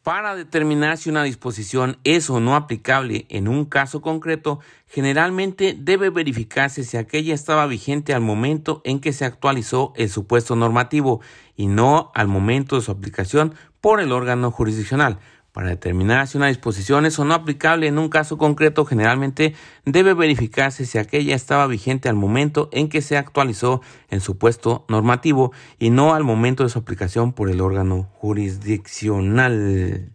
Para 0.02 0.34
determinar 0.34 0.96
si 0.96 1.10
una 1.10 1.24
disposición 1.24 1.98
es 2.04 2.30
o 2.30 2.40
no 2.40 2.56
aplicable 2.56 3.26
en 3.28 3.48
un 3.48 3.66
caso 3.66 4.00
concreto, 4.00 4.60
generalmente 4.86 5.76
debe 5.78 6.08
verificarse 6.08 6.84
si 6.84 6.96
aquella 6.96 7.34
estaba 7.34 7.66
vigente 7.66 8.14
al 8.14 8.22
momento 8.22 8.80
en 8.84 9.00
que 9.00 9.12
se 9.12 9.26
actualizó 9.26 9.92
el 9.96 10.08
supuesto 10.08 10.56
normativo 10.56 11.20
y 11.54 11.66
no 11.66 12.10
al 12.14 12.28
momento 12.28 12.76
de 12.76 12.82
su 12.82 12.90
aplicación 12.90 13.54
por 13.82 14.00
el 14.00 14.12
órgano 14.12 14.50
jurisdiccional. 14.50 15.18
Para 15.52 15.68
determinar 15.68 16.28
si 16.28 16.36
una 16.36 16.46
disposición 16.46 17.06
es 17.06 17.18
o 17.18 17.24
no 17.24 17.34
aplicable 17.34 17.88
en 17.88 17.98
un 17.98 18.08
caso 18.08 18.38
concreto, 18.38 18.84
generalmente 18.84 19.54
debe 19.84 20.14
verificarse 20.14 20.86
si 20.86 20.96
aquella 20.96 21.34
estaba 21.34 21.66
vigente 21.66 22.08
al 22.08 22.14
momento 22.14 22.68
en 22.72 22.88
que 22.88 23.02
se 23.02 23.16
actualizó 23.16 23.80
el 24.10 24.20
supuesto 24.20 24.84
normativo 24.88 25.52
y 25.80 25.90
no 25.90 26.14
al 26.14 26.22
momento 26.22 26.62
de 26.62 26.68
su 26.68 26.78
aplicación 26.78 27.32
por 27.32 27.50
el 27.50 27.60
órgano 27.60 28.08
jurisdiccional. 28.12 30.12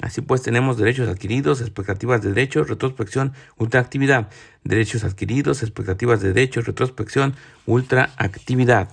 Así 0.00 0.22
pues 0.22 0.40
tenemos 0.40 0.78
derechos 0.78 1.10
adquiridos, 1.10 1.60
expectativas 1.60 2.22
de 2.22 2.30
derechos, 2.30 2.68
retrospección, 2.68 3.34
ultraactividad. 3.58 4.30
Derechos 4.64 5.04
adquiridos, 5.04 5.62
expectativas 5.62 6.22
de 6.22 6.32
derechos, 6.32 6.64
retrospección, 6.64 7.34
ultraactividad. 7.66 8.88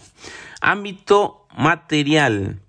Ámbito 0.60 1.48
material 1.58 2.60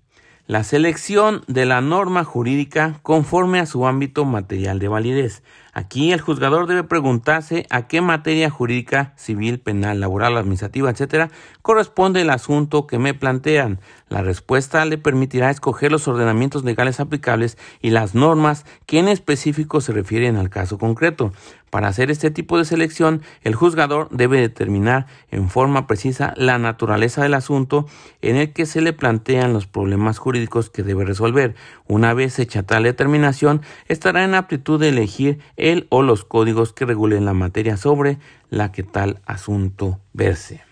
la 0.49 0.63
selección 0.63 1.43
de 1.45 1.67
la 1.67 1.79
norma 1.79 2.23
jurídica 2.23 2.99
conforme 3.03 3.59
a 3.59 3.67
su 3.67 3.85
ámbito 3.85 4.25
material 4.25 4.79
de 4.79 4.87
validez. 4.87 5.43
Aquí 5.73 6.11
el 6.11 6.21
juzgador 6.21 6.65
debe 6.65 6.83
preguntarse 6.83 7.67
a 7.69 7.87
qué 7.87 8.01
materia 8.01 8.49
jurídica, 8.49 9.13
civil, 9.15 9.59
penal, 9.59 9.99
laboral, 9.99 10.37
administrativa, 10.37 10.89
etcétera, 10.89 11.29
corresponde 11.61 12.21
el 12.21 12.31
asunto 12.31 12.87
que 12.87 12.97
me 12.97 13.13
plantean. 13.13 13.79
La 14.09 14.23
respuesta 14.23 14.83
le 14.85 14.97
permitirá 14.97 15.51
escoger 15.51 15.91
los 15.91 16.07
ordenamientos 16.07 16.63
legales 16.63 16.99
aplicables 16.99 17.57
y 17.81 17.91
las 17.91 18.15
normas 18.15 18.65
que 18.87 18.97
en 18.97 19.07
específico 19.07 19.81
se 19.81 19.93
refieren 19.93 20.35
al 20.35 20.49
caso 20.49 20.79
concreto. 20.79 21.31
Para 21.69 21.87
hacer 21.87 22.09
este 22.09 22.31
tipo 22.31 22.57
de 22.57 22.65
selección, 22.65 23.21
el 23.43 23.53
juzgador 23.53 24.09
debe 24.09 24.41
determinar 24.41 25.05
en 25.29 25.49
forma 25.49 25.85
precisa 25.85 26.33
la 26.35 26.57
naturaleza 26.57 27.21
del 27.21 27.35
asunto 27.35 27.85
en 28.23 28.37
el 28.37 28.51
que 28.51 28.65
se 28.65 28.81
le 28.81 28.93
plantean 28.93 29.53
los 29.53 29.67
problemas 29.67 30.17
jurídicos 30.17 30.71
que 30.71 30.81
debe 30.81 31.05
resolver. 31.05 31.53
Una 31.87 32.15
vez 32.15 32.39
hecha 32.39 32.63
tal 32.63 32.83
determinación, 32.83 33.61
estará 33.87 34.23
en 34.23 34.33
aptitud 34.33 34.79
de 34.79 34.89
elegir 34.89 35.39
el 35.55 35.85
o 35.89 36.01
los 36.01 36.25
códigos 36.25 36.73
que 36.73 36.85
regulen 36.85 37.25
la 37.25 37.33
materia 37.33 37.77
sobre 37.77 38.17
la 38.49 38.71
que 38.71 38.81
tal 38.81 39.21
asunto 39.27 39.99
verse. 40.13 40.68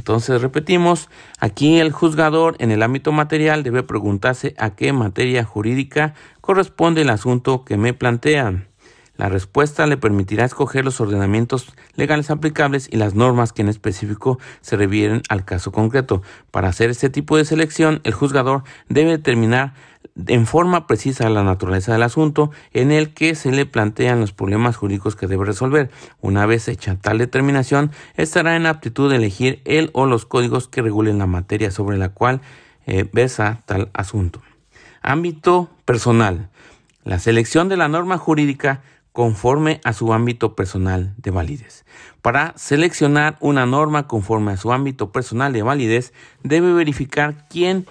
Entonces 0.00 0.40
repetimos, 0.40 1.10
aquí 1.40 1.78
el 1.78 1.92
juzgador 1.92 2.56
en 2.58 2.70
el 2.70 2.82
ámbito 2.82 3.12
material 3.12 3.62
debe 3.62 3.82
preguntarse 3.82 4.54
a 4.56 4.70
qué 4.70 4.94
materia 4.94 5.44
jurídica 5.44 6.14
corresponde 6.40 7.02
el 7.02 7.10
asunto 7.10 7.66
que 7.66 7.76
me 7.76 7.92
plantean. 7.92 8.66
La 9.18 9.28
respuesta 9.28 9.86
le 9.86 9.98
permitirá 9.98 10.46
escoger 10.46 10.86
los 10.86 11.02
ordenamientos 11.02 11.74
legales 11.96 12.30
aplicables 12.30 12.88
y 12.90 12.96
las 12.96 13.14
normas 13.14 13.52
que 13.52 13.60
en 13.60 13.68
específico 13.68 14.38
se 14.62 14.78
refieren 14.78 15.20
al 15.28 15.44
caso 15.44 15.70
concreto. 15.70 16.22
Para 16.50 16.68
hacer 16.68 16.88
este 16.88 17.10
tipo 17.10 17.36
de 17.36 17.44
selección, 17.44 18.00
el 18.04 18.14
juzgador 18.14 18.62
debe 18.88 19.10
determinar 19.10 19.74
en 20.26 20.46
forma 20.46 20.86
precisa 20.86 21.28
la 21.28 21.44
naturaleza 21.44 21.92
del 21.92 22.02
asunto 22.02 22.50
en 22.72 22.90
el 22.90 23.14
que 23.14 23.34
se 23.34 23.52
le 23.52 23.66
plantean 23.66 24.20
los 24.20 24.32
problemas 24.32 24.76
jurídicos 24.76 25.16
que 25.16 25.26
debe 25.26 25.44
resolver. 25.44 25.90
Una 26.20 26.46
vez 26.46 26.68
hecha 26.68 26.96
tal 26.96 27.18
determinación, 27.18 27.92
estará 28.16 28.56
en 28.56 28.66
aptitud 28.66 29.10
de 29.10 29.16
elegir 29.16 29.62
el 29.64 29.90
o 29.92 30.06
los 30.06 30.26
códigos 30.26 30.68
que 30.68 30.82
regulen 30.82 31.18
la 31.18 31.26
materia 31.26 31.70
sobre 31.70 31.98
la 31.98 32.10
cual 32.10 32.40
eh, 32.86 33.08
besa 33.12 33.62
tal 33.66 33.90
asunto. 33.92 34.42
Ámbito 35.02 35.70
personal. 35.84 36.50
La 37.04 37.18
selección 37.18 37.68
de 37.68 37.76
la 37.76 37.88
norma 37.88 38.18
jurídica 38.18 38.82
conforme 39.12 39.80
a 39.84 39.92
su 39.92 40.12
ámbito 40.12 40.54
personal 40.54 41.14
de 41.16 41.30
validez. 41.30 41.84
Para 42.22 42.52
seleccionar 42.56 43.36
una 43.40 43.66
norma 43.66 44.06
conforme 44.06 44.52
a 44.52 44.56
su 44.56 44.72
ámbito 44.72 45.10
personal 45.10 45.52
de 45.52 45.62
validez, 45.62 46.12
debe 46.42 46.72
verificar 46.72 47.46
quién 47.48 47.86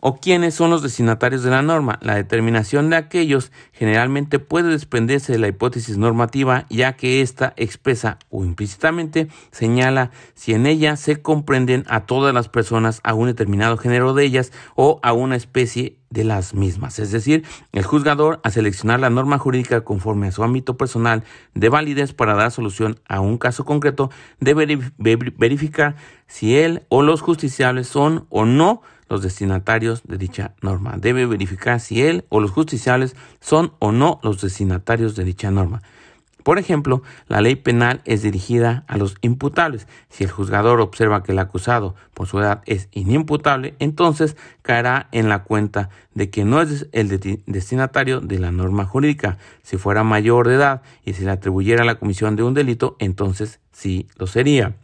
o 0.00 0.16
quiénes 0.16 0.54
son 0.54 0.70
los 0.70 0.82
destinatarios 0.82 1.42
de 1.42 1.50
la 1.50 1.62
norma. 1.62 1.98
La 2.02 2.14
determinación 2.14 2.90
de 2.90 2.96
aquellos 2.96 3.52
generalmente 3.72 4.38
puede 4.38 4.70
desprenderse 4.70 5.32
de 5.32 5.38
la 5.38 5.48
hipótesis 5.48 5.96
normativa, 5.96 6.66
ya 6.68 6.94
que 6.96 7.20
ésta 7.22 7.52
expresa 7.56 8.18
o 8.30 8.44
implícitamente 8.44 9.28
señala 9.50 10.10
si 10.34 10.54
en 10.54 10.66
ella 10.66 10.96
se 10.96 11.22
comprenden 11.22 11.84
a 11.88 12.06
todas 12.06 12.34
las 12.34 12.48
personas, 12.48 13.00
a 13.04 13.14
un 13.14 13.26
determinado 13.26 13.76
género 13.76 14.14
de 14.14 14.24
ellas 14.24 14.52
o 14.74 15.00
a 15.02 15.12
una 15.12 15.36
especie 15.36 16.00
de 16.10 16.24
las 16.24 16.54
mismas. 16.54 16.98
Es 16.98 17.12
decir, 17.12 17.44
el 17.72 17.84
juzgador, 17.84 18.40
a 18.42 18.50
seleccionar 18.50 18.98
la 18.98 19.10
norma 19.10 19.38
jurídica 19.38 19.82
conforme 19.82 20.26
a 20.26 20.32
su 20.32 20.42
ámbito 20.42 20.76
personal 20.76 21.22
de 21.54 21.68
validez 21.68 22.12
para 22.12 22.34
dar 22.34 22.50
solución 22.50 22.98
a 23.08 23.20
un 23.20 23.38
caso 23.38 23.64
concreto, 23.64 24.10
debe 24.40 24.66
verificar 24.96 25.94
si 26.26 26.56
él 26.56 26.82
o 26.88 27.02
los 27.02 27.20
justiciables 27.20 27.86
son 27.86 28.26
o 28.28 28.44
no 28.44 28.82
los 29.10 29.22
destinatarios 29.22 30.02
de 30.04 30.16
dicha 30.16 30.54
norma. 30.62 30.94
Debe 30.96 31.26
verificar 31.26 31.80
si 31.80 32.00
él 32.00 32.24
o 32.30 32.40
los 32.40 32.52
justiciables 32.52 33.16
son 33.40 33.72
o 33.80 33.92
no 33.92 34.20
los 34.22 34.40
destinatarios 34.40 35.16
de 35.16 35.24
dicha 35.24 35.50
norma. 35.50 35.82
Por 36.42 36.58
ejemplo, 36.58 37.02
la 37.28 37.42
ley 37.42 37.54
penal 37.56 38.00
es 38.06 38.22
dirigida 38.22 38.84
a 38.88 38.96
los 38.96 39.16
imputables. 39.20 39.86
Si 40.08 40.24
el 40.24 40.30
juzgador 40.30 40.80
observa 40.80 41.22
que 41.22 41.32
el 41.32 41.38
acusado 41.38 41.94
por 42.14 42.28
su 42.28 42.38
edad 42.38 42.62
es 42.64 42.88
inimputable, 42.92 43.74
entonces 43.78 44.36
caerá 44.62 45.08
en 45.12 45.28
la 45.28 45.42
cuenta 45.42 45.90
de 46.14 46.30
que 46.30 46.44
no 46.44 46.62
es 46.62 46.88
el 46.92 47.08
destinatario 47.46 48.20
de 48.20 48.38
la 48.38 48.52
norma 48.52 48.86
jurídica. 48.86 49.36
Si 49.62 49.76
fuera 49.76 50.02
mayor 50.02 50.48
de 50.48 50.54
edad 50.54 50.82
y 51.04 51.12
se 51.12 51.24
le 51.24 51.30
atribuyera 51.30 51.84
la 51.84 51.96
comisión 51.96 52.36
de 52.36 52.42
un 52.42 52.54
delito, 52.54 52.96
entonces 53.00 53.60
sí 53.72 54.08
lo 54.16 54.26
sería. 54.26 54.76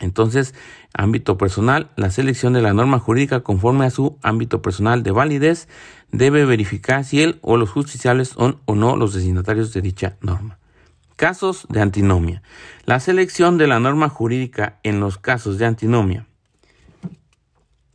Entonces, 0.00 0.54
ámbito 0.94 1.38
personal, 1.38 1.90
la 1.96 2.10
selección 2.10 2.52
de 2.52 2.62
la 2.62 2.72
norma 2.72 2.98
jurídica 2.98 3.40
conforme 3.40 3.84
a 3.84 3.90
su 3.90 4.18
ámbito 4.22 4.62
personal 4.62 5.02
de 5.02 5.12
validez 5.12 5.68
debe 6.10 6.44
verificar 6.44 7.04
si 7.04 7.22
él 7.22 7.38
o 7.42 7.56
los 7.56 7.70
justiciables 7.70 8.28
son 8.28 8.58
o 8.64 8.74
no 8.74 8.96
los 8.96 9.14
destinatarios 9.14 9.72
de 9.72 9.82
dicha 9.82 10.16
norma. 10.22 10.58
Casos 11.16 11.66
de 11.68 11.82
antinomia. 11.82 12.42
La 12.86 12.98
selección 12.98 13.58
de 13.58 13.66
la 13.66 13.78
norma 13.78 14.08
jurídica 14.08 14.80
en 14.82 15.00
los 15.00 15.18
casos 15.18 15.58
de 15.58 15.66
antinomia. 15.66 16.26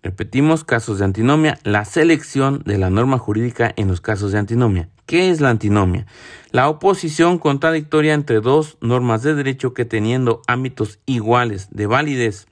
Repetimos, 0.04 0.64
casos 0.64 1.00
de 1.00 1.06
antinomia, 1.06 1.58
la 1.64 1.84
selección 1.84 2.62
de 2.64 2.78
la 2.78 2.92
norma 2.92 3.18
jurídica 3.18 3.74
en 3.76 3.88
los 3.88 4.02
casos 4.02 4.32
de 4.32 4.38
antinomia. 4.38 4.90
¿Qué 5.06 5.30
es 5.30 5.40
la 5.40 5.52
antinomia? 5.52 6.08
La 6.50 6.68
oposición 6.68 7.38
contradictoria 7.38 8.16
entre 8.16 8.42
dos 8.42 8.78
normas 8.82 9.22
de 9.22 9.36
derecho 9.36 9.74
que 9.76 9.86
teniendo 9.86 10.42
ámbitos 10.48 11.00
iguales 11.06 11.68
de 11.70 11.86
validez 11.86 12.48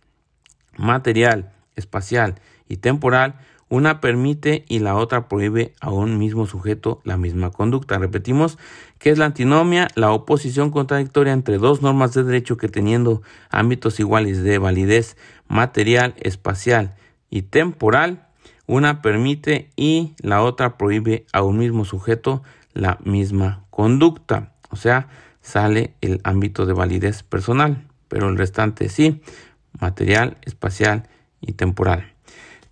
material, 0.78 1.52
espacial 1.76 2.36
y 2.70 2.78
temporal, 2.78 3.40
una 3.70 4.02
permite 4.02 4.66
y 4.68 4.80
la 4.80 4.96
otra 4.96 5.28
prohíbe 5.28 5.74
a 5.82 5.90
un 5.90 6.20
mismo 6.20 6.46
sujeto 6.46 7.02
la 7.06 7.18
misma 7.18 7.50
conducta. 7.50 7.98
Repetimos, 7.98 8.60
¿qué 9.00 9.10
es 9.10 9.18
la 9.18 9.26
antinomia? 9.26 9.88
La 9.96 10.12
oposición 10.12 10.70
contradictoria 10.70 11.34
entre 11.34 11.58
dos 11.58 11.82
normas 11.82 12.14
de 12.14 12.24
derecho 12.24 12.58
que 12.58 12.70
teniendo 12.70 13.24
ámbitos 13.50 14.00
iguales 14.00 14.44
de 14.44 14.60
validez 14.60 15.18
material, 15.48 16.14
espacial 16.20 16.94
y 17.32 17.42
temporal, 17.42 18.28
una 18.66 19.02
permite 19.02 19.70
y 19.76 20.14
la 20.20 20.42
otra 20.42 20.78
prohíbe 20.78 21.26
a 21.34 21.44
un 21.44 21.58
mismo 21.58 21.86
sujeto 21.86 22.44
la 22.74 22.98
misma 23.04 23.64
conducta. 23.70 24.54
O 24.70 24.76
sea, 24.76 25.08
sale 25.42 25.94
el 26.02 26.22
ámbito 26.24 26.66
de 26.66 26.74
validez 26.74 27.24
personal, 27.24 27.88
pero 28.08 28.30
el 28.30 28.38
restante 28.38 28.90
sí, 28.90 29.22
material, 29.80 30.38
espacial 30.44 31.08
y 31.42 31.54
temporal. 31.54 32.14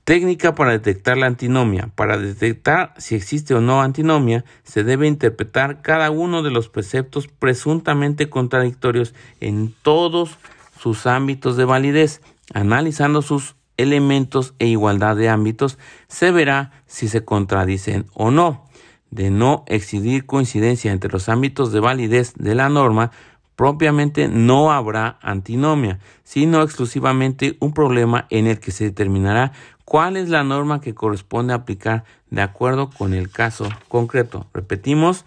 Técnica 0.04 0.56
para 0.56 0.72
detectar 0.72 1.18
la 1.18 1.28
antinomia. 1.28 1.92
Para 1.96 2.18
detectar 2.18 2.94
si 2.98 3.16
existe 3.16 3.54
o 3.54 3.62
no 3.62 3.82
antinomia, 3.82 4.44
se 4.63 4.84
debe 4.84 5.08
interpretar 5.08 5.84
cada 5.84 6.10
uno 6.10 6.42
de 6.42 6.50
los 6.50 6.70
preceptos 6.70 7.28
presuntamente 7.28 8.30
contradictorios 8.30 9.13
en 9.40 9.75
todos 9.84 10.40
sus 10.80 11.06
ámbitos 11.06 11.56
de 11.56 11.66
validez, 11.66 12.22
analizando 12.54 13.22
sus 13.22 13.56
elementos 13.82 14.54
e 14.60 14.68
igualdad 14.68 15.16
de 15.16 15.30
ámbitos, 15.30 15.78
se 16.08 16.32
verá 16.32 16.72
si 16.86 17.08
se 17.08 17.24
contradicen 17.26 18.06
o 18.14 18.32
no. 18.32 18.66
De 19.10 19.30
no 19.30 19.64
existir 19.68 20.26
coincidencia 20.26 20.92
entre 20.92 21.12
los 21.12 21.28
ámbitos 21.28 21.72
de 21.72 21.82
validez 21.82 22.34
de 22.36 22.56
la 22.56 22.70
norma, 22.70 23.12
propiamente 23.56 24.28
no 24.28 24.72
habrá 24.72 25.20
antinomia, 25.22 26.00
sino 26.24 26.64
exclusivamente 26.64 27.58
un 27.60 27.74
problema 27.74 28.26
en 28.30 28.48
el 28.48 28.60
que 28.60 28.72
se 28.72 28.86
determinará 28.86 29.52
cuál 29.86 30.18
es 30.18 30.30
la 30.30 30.44
norma 30.44 30.82
que 30.82 30.96
corresponde 30.96 31.54
aplicar 31.54 32.06
de 32.30 32.42
acuerdo 32.42 32.90
con 32.90 33.14
el 33.14 33.30
caso 33.30 33.68
concreto. 33.90 34.48
Repetimos, 34.54 35.26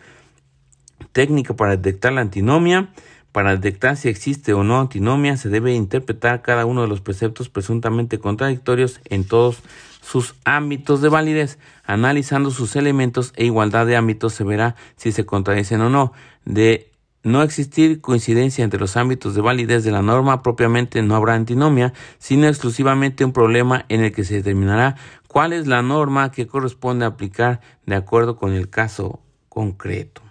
técnica 1.13 1.55
para 1.55 1.77
detectar 1.77 2.13
la 2.13 2.23
antinomia. 2.23 2.89
Para 3.35 3.57
detectar 3.57 3.97
si 3.97 4.09
existe 4.09 4.55
o 4.55 4.62
no 4.62 4.79
antinomia 4.79 5.37
se 5.37 5.49
debe 5.49 5.75
interpretar 5.75 6.41
cada 6.41 6.67
uno 6.67 6.83
de 6.83 6.87
los 6.87 7.00
preceptos 7.00 7.49
presuntamente 7.49 8.21
contradictorios 8.21 9.00
en 9.07 9.26
todos 9.26 9.59
sus 10.03 10.37
ámbitos 10.45 11.00
de 11.03 11.09
validez. 11.09 11.59
Analizando 11.85 12.53
sus 12.53 12.76
elementos 12.76 13.33
e 13.35 13.45
igualdad 13.45 13.87
de 13.87 13.97
ámbitos 13.97 14.35
se 14.35 14.45
verá 14.45 14.76
si 14.95 15.11
se 15.11 15.26
contradicen 15.26 15.81
o 15.81 15.91
no. 15.91 16.12
De 16.45 16.93
no 17.25 17.43
existir 17.43 18.00
coincidencia 18.00 18.62
entre 18.62 18.79
los 18.79 18.97
ámbitos 18.97 19.35
de 19.35 19.41
validez 19.41 19.83
de 19.83 19.91
la 19.91 20.03
norma 20.03 20.41
propiamente 20.45 21.03
no 21.03 21.17
habrá 21.17 21.35
antinomia, 21.35 21.93
sino 22.19 22.47
exclusivamente 22.47 23.25
un 23.25 23.33
problema 23.33 23.85
en 23.88 24.05
el 24.05 24.12
que 24.12 24.23
se 24.23 24.35
determinará 24.35 24.95
cuál 25.26 25.53
es 25.53 25.67
la 25.67 25.83
norma 25.83 26.31
que 26.31 26.47
corresponde 26.47 27.05
aplicar 27.05 27.61
de 27.85 27.97
acuerdo 27.97 28.37
con 28.37 28.53
el 28.53 28.71
caso 28.71 29.19
concreto. 29.49 30.24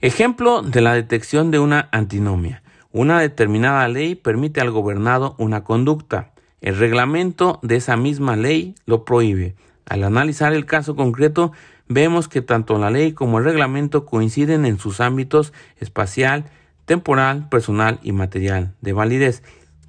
Ejemplo 0.00 0.60
de 0.60 0.82
la 0.82 0.92
detección 0.92 1.50
de 1.50 1.58
una 1.58 1.88
antinomia. 1.90 2.62
Una 2.92 3.18
determinada 3.18 3.88
ley 3.88 4.14
permite 4.14 4.60
al 4.60 4.70
gobernado 4.70 5.34
una 5.38 5.64
conducta. 5.64 6.32
El 6.60 6.76
reglamento 6.76 7.60
de 7.62 7.76
esa 7.76 7.96
misma 7.96 8.36
ley 8.36 8.74
lo 8.84 9.04
prohíbe. 9.04 9.54
Al 9.86 10.04
analizar 10.04 10.52
el 10.52 10.66
caso 10.66 10.96
concreto, 10.96 11.52
vemos 11.88 12.28
que 12.28 12.42
tanto 12.42 12.78
la 12.78 12.90
ley 12.90 13.12
como 13.12 13.38
el 13.38 13.44
reglamento 13.44 14.04
coinciden 14.04 14.66
en 14.66 14.78
sus 14.78 15.00
ámbitos 15.00 15.54
espacial, 15.78 16.44
temporal, 16.84 17.48
personal 17.48 17.98
y 18.02 18.12
material 18.12 18.74
de 18.82 18.92
validez. 18.92 19.42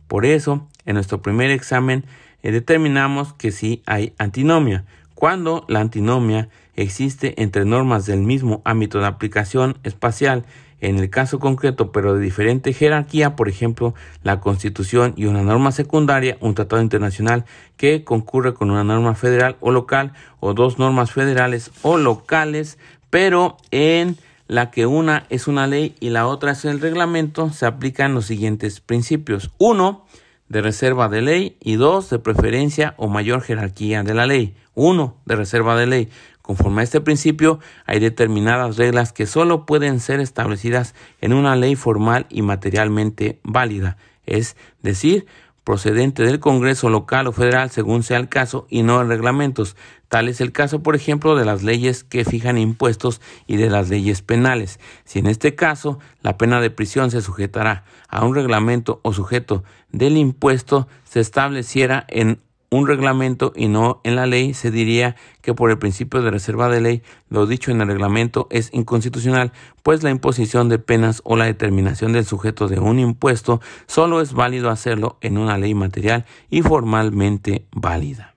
Por 0.08 0.26
eso, 0.26 0.70
en 0.86 0.96
nuestro 0.96 1.22
primer 1.22 1.52
examen 1.52 2.06
eh, 2.44 2.52
determinamos 2.52 3.34
que 3.34 3.52
sí 3.52 3.84
hay 3.86 4.14
antinomia, 4.18 4.86
cuando 5.16 5.66
la 5.68 5.82
antinomia 5.82 6.48
existe 6.78 7.42
entre 7.42 7.66
normas 7.66 8.06
del 8.06 8.22
mismo 8.22 8.62
ámbito 8.64 9.00
de 9.00 9.08
aplicación 9.08 9.78
espacial 9.84 10.46
en 10.80 11.00
el 11.00 11.10
caso 11.10 11.40
concreto, 11.40 11.92
pero 11.92 12.14
de 12.14 12.22
diferente 12.22 12.72
jerarquía, 12.72 13.36
por 13.36 13.50
ejemplo, 13.50 13.96
la 14.24 14.40
Constitución 14.40 15.14
y 15.18 15.26
una 15.26 15.42
norma 15.42 15.72
secundaria, 15.72 16.38
un 16.40 16.54
tratado 16.54 16.82
internacional 16.82 17.46
que 17.78 18.04
concurre 18.04 18.54
con 18.54 18.70
una 18.70 18.84
norma 18.84 19.16
federal 19.16 19.58
o 19.60 19.72
local 19.72 20.14
o 20.40 20.54
dos 20.54 20.78
normas 20.78 21.12
federales 21.12 21.72
o 21.82 21.98
locales, 21.98 22.78
pero 23.10 23.58
en 23.72 24.18
la 24.48 24.72
que 24.72 24.86
una 24.86 25.26
es 25.30 25.48
una 25.48 25.68
ley 25.68 25.96
y 26.00 26.10
la 26.10 26.28
otra 26.28 26.52
es 26.52 26.64
el 26.64 26.80
reglamento, 26.80 27.50
se 27.50 27.66
aplican 27.66 28.14
los 28.14 28.26
siguientes 28.26 28.80
principios. 28.80 29.52
Uno, 29.58 30.06
de 30.50 30.62
reserva 30.62 31.10
de 31.10 31.22
ley 31.22 31.58
y 31.60 31.76
dos, 31.76 32.10
de 32.10 32.20
preferencia 32.20 32.94
o 32.98 33.10
mayor 33.10 33.42
jerarquía 33.42 34.04
de 34.04 34.14
la 34.14 34.26
ley. 34.26 34.56
Uno, 34.76 35.18
de 35.26 35.36
reserva 35.36 35.76
de 35.76 35.88
ley. 35.88 36.10
Conforme 36.48 36.80
a 36.80 36.86
este 36.86 37.02
principio, 37.02 37.60
hay 37.86 38.00
determinadas 38.00 38.78
reglas 38.78 39.12
que 39.12 39.26
solo 39.26 39.66
pueden 39.66 40.00
ser 40.00 40.22
establecidas 40.22 40.96
en 41.20 41.34
una 41.34 41.58
ley 41.58 41.76
formal 41.76 42.26
y 42.30 42.42
materialmente 42.42 43.42
válida, 43.44 43.98
es 44.26 44.56
decir, 44.82 45.26
procedente 45.66 46.24
del 46.24 46.40
Congreso 46.40 46.90
local 46.90 47.28
o 47.28 47.34
federal 47.34 47.70
según 47.70 48.02
sea 48.02 48.18
el 48.18 48.30
caso 48.30 48.66
y 48.70 48.84
no 48.84 49.02
en 49.02 49.10
reglamentos. 49.10 49.76
Tal 50.08 50.30
es 50.30 50.40
el 50.40 50.54
caso, 50.54 50.82
por 50.82 50.96
ejemplo, 50.96 51.36
de 51.36 51.44
las 51.44 51.64
leyes 51.64 52.06
que 52.06 52.24
fijan 52.24 52.58
impuestos 52.58 53.20
y 53.46 53.58
de 53.58 53.70
las 53.70 53.90
leyes 53.90 54.22
penales. 54.22 54.80
Si 55.04 55.20
en 55.20 55.28
este 55.28 55.54
caso 55.54 56.00
la 56.22 56.38
pena 56.38 56.62
de 56.62 56.70
prisión 56.70 57.12
se 57.12 57.22
sujetará 57.22 57.84
a 58.08 58.24
un 58.24 58.34
reglamento 58.34 59.02
o 59.04 59.12
sujeto 59.12 59.66
del 59.92 60.16
impuesto 60.16 60.88
se 61.04 61.20
estableciera 61.20 62.06
en 62.08 62.40
un 62.70 62.88
reglamento 62.88 63.54
y 63.56 63.68
no 63.68 64.02
en 64.04 64.16
la 64.16 64.26
ley, 64.26 64.54
se 64.54 64.72
diría 64.72 65.16
que 65.42 65.54
por 65.54 65.72
el 65.72 65.78
principio 65.78 66.22
de 66.22 66.32
reserva 66.32 66.70
de 66.70 66.82
ley 66.82 67.02
lo 67.30 67.46
dicho 67.46 67.72
en 67.72 67.82
el 67.82 67.88
reglamento 67.88 68.48
es 68.52 68.70
inconstitucional, 68.74 69.54
pues 69.84 70.04
la 70.04 70.10
imposición 70.10 70.68
de 70.68 70.80
penas 70.80 71.22
o 71.24 71.38
la 71.38 71.46
determinación 71.46 72.12
del 72.12 72.26
sujeto 72.26 72.68
de 72.68 72.80
un 72.80 73.00
impuesto 73.00 73.62
solo 73.86 74.22
es 74.22 74.34
válido 74.34 74.70
hacerlo 74.70 75.18
en 75.22 75.38
una 75.38 75.58
ley 75.58 75.74
material 75.76 76.26
y 76.50 76.62
formalmente 76.62 77.66
válida. 77.72 78.36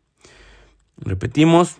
Repetimos, 0.96 1.78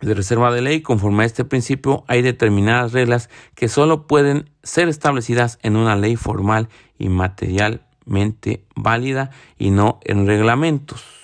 de 0.00 0.14
reserva 0.14 0.52
de 0.52 0.62
ley, 0.62 0.80
conforme 0.80 1.22
a 1.22 1.26
este 1.26 1.44
principio, 1.44 2.04
hay 2.08 2.22
determinadas 2.22 2.92
reglas 2.92 3.28
que 3.54 3.68
solo 3.68 4.06
pueden 4.06 4.50
ser 4.62 4.88
establecidas 4.88 5.58
en 5.62 5.76
una 5.76 5.94
ley 5.94 6.16
formal 6.16 6.68
y 6.98 7.10
materialmente 7.10 8.64
válida 8.74 9.30
y 9.58 9.70
no 9.70 10.00
en 10.04 10.26
reglamentos. 10.26 11.19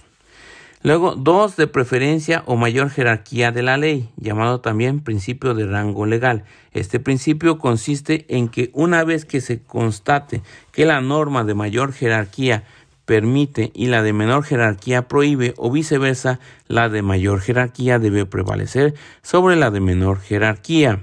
Luego, 0.87 1.17
dos, 1.17 1.57
de 1.57 1.67
preferencia 1.67 2.45
o 2.47 2.55
mayor 2.55 2.91
jerarquía 2.91 3.51
de 3.51 3.65
la 3.65 3.77
ley, 3.77 4.09
llamado 4.17 4.61
también 4.61 5.01
principio 5.01 5.53
de 5.53 5.67
rango 5.67 6.07
legal. 6.07 6.45
Este 6.71 7.01
principio 7.01 7.59
consiste 7.59 8.25
en 8.29 8.49
que 8.49 8.71
una 8.73 9.03
vez 9.03 9.25
que 9.25 9.41
se 9.41 9.61
constate 9.61 10.43
que 10.71 10.87
la 10.87 11.01
norma 11.01 11.43
de 11.43 11.55
mayor 11.55 11.93
jerarquía 11.93 12.63
permite 13.05 13.73
y 13.75 13.87
la 13.87 14.05
de 14.05 14.13
menor 14.13 14.45
jerarquía 14.45 15.09
prohíbe 15.09 15.55
o 15.57 15.73
viceversa, 15.73 16.39
la 16.69 16.89
de 16.89 17.03
mayor 17.03 17.41
jerarquía 17.41 17.99
debe 17.99 18.25
prevalecer 18.25 18.95
sobre 19.23 19.57
la 19.57 19.73
de 19.73 19.81
menor 19.81 20.21
jerarquía. 20.21 21.01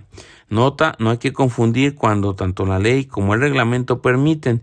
Nota, 0.53 0.95
no 0.99 1.09
hay 1.09 1.17
que 1.17 1.33
confundir 1.33 1.95
cuando 1.95 2.35
tanto 2.35 2.65
la 2.65 2.77
ley 2.77 3.05
como 3.05 3.33
el 3.33 3.41
reglamento 3.41 4.01
permiten, 4.01 4.61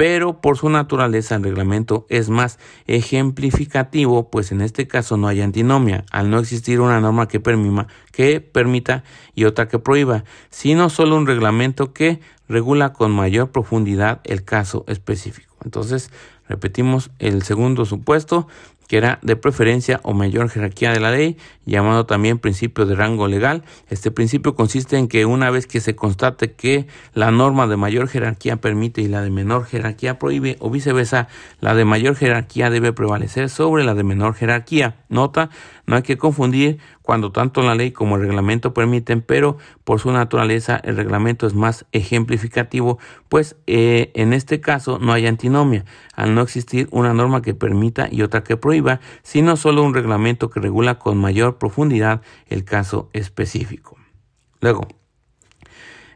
pero 0.00 0.40
por 0.40 0.56
su 0.56 0.70
naturaleza 0.70 1.34
el 1.34 1.42
reglamento 1.42 2.06
es 2.08 2.30
más 2.30 2.58
ejemplificativo, 2.86 4.30
pues 4.30 4.50
en 4.50 4.62
este 4.62 4.88
caso 4.88 5.18
no 5.18 5.28
hay 5.28 5.42
antinomia, 5.42 6.06
al 6.10 6.30
no 6.30 6.38
existir 6.38 6.80
una 6.80 7.02
norma 7.02 7.28
que, 7.28 7.42
que 8.10 8.40
permita 8.40 9.04
y 9.34 9.44
otra 9.44 9.68
que 9.68 9.78
prohíba, 9.78 10.24
sino 10.48 10.88
solo 10.88 11.16
un 11.16 11.26
reglamento 11.26 11.92
que 11.92 12.18
regula 12.48 12.94
con 12.94 13.10
mayor 13.10 13.50
profundidad 13.50 14.22
el 14.24 14.42
caso 14.42 14.86
específico. 14.88 15.54
Entonces, 15.66 16.10
repetimos 16.48 17.10
el 17.18 17.42
segundo 17.42 17.84
supuesto, 17.84 18.48
que 18.90 18.96
era 18.96 19.20
de 19.22 19.36
preferencia 19.36 20.00
o 20.02 20.14
mayor 20.14 20.48
jerarquía 20.48 20.90
de 20.90 20.98
la 20.98 21.12
ley, 21.12 21.36
llamado 21.64 22.06
también 22.06 22.40
principio 22.40 22.86
de 22.86 22.96
rango 22.96 23.28
legal. 23.28 23.62
Este 23.88 24.10
principio 24.10 24.56
consiste 24.56 24.98
en 24.98 25.06
que 25.06 25.26
una 25.26 25.48
vez 25.50 25.68
que 25.68 25.78
se 25.80 25.94
constate 25.94 26.54
que 26.54 26.88
la 27.14 27.30
norma 27.30 27.68
de 27.68 27.76
mayor 27.76 28.08
jerarquía 28.08 28.56
permite 28.56 29.00
y 29.00 29.06
la 29.06 29.22
de 29.22 29.30
menor 29.30 29.66
jerarquía 29.66 30.18
prohíbe 30.18 30.56
o 30.58 30.70
viceversa, 30.70 31.28
la 31.60 31.76
de 31.76 31.84
mayor 31.84 32.16
jerarquía 32.16 32.68
debe 32.68 32.92
prevalecer 32.92 33.48
sobre 33.48 33.84
la 33.84 33.94
de 33.94 34.02
menor 34.02 34.34
jerarquía. 34.34 34.96
Nota, 35.08 35.50
no 35.86 35.94
hay 35.94 36.02
que 36.02 36.18
confundir 36.18 36.78
cuando 37.02 37.32
tanto 37.32 37.62
la 37.62 37.74
ley 37.74 37.90
como 37.90 38.14
el 38.14 38.22
reglamento 38.22 38.72
permiten, 38.72 39.22
pero 39.22 39.58
por 39.82 39.98
su 39.98 40.12
naturaleza 40.12 40.80
el 40.84 40.96
reglamento 40.96 41.48
es 41.48 41.54
más 41.54 41.84
ejemplificativo, 41.90 43.00
pues 43.28 43.56
eh, 43.66 44.12
en 44.14 44.32
este 44.32 44.60
caso 44.60 45.00
no 45.00 45.12
hay 45.12 45.26
antinomia, 45.26 45.84
al 46.14 46.36
no 46.36 46.42
existir 46.42 46.86
una 46.92 47.12
norma 47.12 47.42
que 47.42 47.54
permita 47.54 48.08
y 48.08 48.22
otra 48.22 48.44
que 48.44 48.56
sino 49.22 49.56
solo 49.56 49.82
un 49.82 49.94
reglamento 49.94 50.50
que 50.50 50.60
regula 50.60 50.98
con 50.98 51.18
mayor 51.18 51.58
profundidad 51.58 52.22
el 52.46 52.64
caso 52.64 53.10
específico. 53.12 53.96
Luego, 54.60 54.86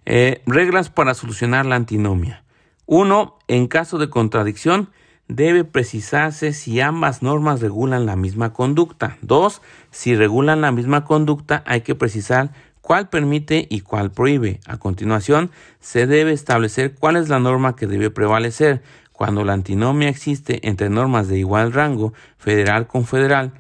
eh, 0.07 0.43
reglas 0.47 0.91
para 0.91 1.15
solucionar 1.15 1.67
la 1.67 1.77
antinomia. 1.77 2.45
Uno, 2.87 3.39
En 3.47 3.67
caso 3.67 3.99
de 3.99 4.09
contradicción, 4.09 4.91
debe 5.29 5.65
precisarse 5.65 6.53
si 6.53 6.81
ambas 6.81 7.23
normas 7.23 7.61
regulan 7.61 8.07
la 8.07 8.17
misma 8.17 8.53
conducta. 8.53 9.17
Dos, 9.23 9.63
si 9.91 10.15
regulan 10.15 10.61
la 10.61 10.73
misma 10.73 11.05
conducta 11.05 11.63
hay 11.67 11.83
que 11.83 11.95
precisar 11.95 12.51
cuál 12.81 13.09
permite 13.09 13.67
y 13.71 13.81
cuál 13.81 14.11
prohíbe. 14.11 14.61
A 14.67 14.77
continuación, 14.77 15.51
se 15.81 16.07
debe 16.07 16.33
establecer 16.33 16.95
cuál 16.95 17.17
es 17.17 17.29
la 17.29 17.39
norma 17.39 17.77
que 17.77 17.87
debe 17.87 18.11
prevalecer. 18.11 18.83
Cuando 19.15 19.45
la 19.45 19.53
antinomia 19.53 20.09
existe 20.09 20.67
entre 20.69 20.91
normas 20.91 21.29
de 21.29 21.39
igual 21.39 21.73
rango, 21.73 22.13
federal 22.37 22.89
con 22.89 23.07
federal, 23.07 23.53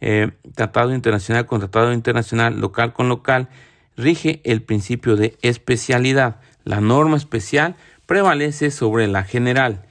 eh, 0.00 0.30
tratado 0.54 0.94
internacional 0.94 1.46
con 1.46 1.58
tratado 1.58 1.92
internacional, 1.92 2.60
local 2.60 2.92
con 2.92 3.08
local, 3.08 3.48
rige 3.96 4.40
el 4.44 4.62
principio 4.62 5.16
de 5.16 5.36
especialidad. 5.42 6.36
La 6.62 6.80
norma 6.80 7.16
especial 7.16 7.74
prevalece 8.06 8.70
sobre 8.70 9.08
la 9.08 9.24
general 9.24 9.84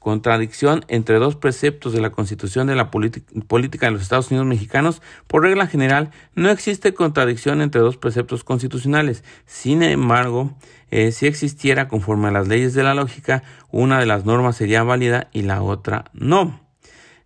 contradicción 0.00 0.84
entre 0.88 1.18
dos 1.18 1.36
preceptos 1.36 1.92
de 1.92 2.00
la 2.00 2.10
Constitución 2.10 2.66
de 2.66 2.74
la 2.74 2.90
política 2.90 3.86
de 3.86 3.92
los 3.92 4.02
Estados 4.02 4.30
Unidos 4.30 4.46
mexicanos, 4.46 5.02
por 5.26 5.42
regla 5.42 5.66
general, 5.66 6.10
no 6.34 6.48
existe 6.48 6.94
contradicción 6.94 7.60
entre 7.60 7.82
dos 7.82 7.98
preceptos 7.98 8.42
constitucionales. 8.42 9.22
Sin 9.44 9.82
embargo, 9.82 10.56
eh, 10.90 11.12
si 11.12 11.26
existiera 11.26 11.86
conforme 11.86 12.28
a 12.28 12.32
las 12.32 12.48
leyes 12.48 12.72
de 12.72 12.82
la 12.82 12.94
lógica, 12.94 13.42
una 13.70 14.00
de 14.00 14.06
las 14.06 14.24
normas 14.24 14.56
sería 14.56 14.82
válida 14.82 15.28
y 15.32 15.42
la 15.42 15.62
otra 15.62 16.06
no. 16.14 16.69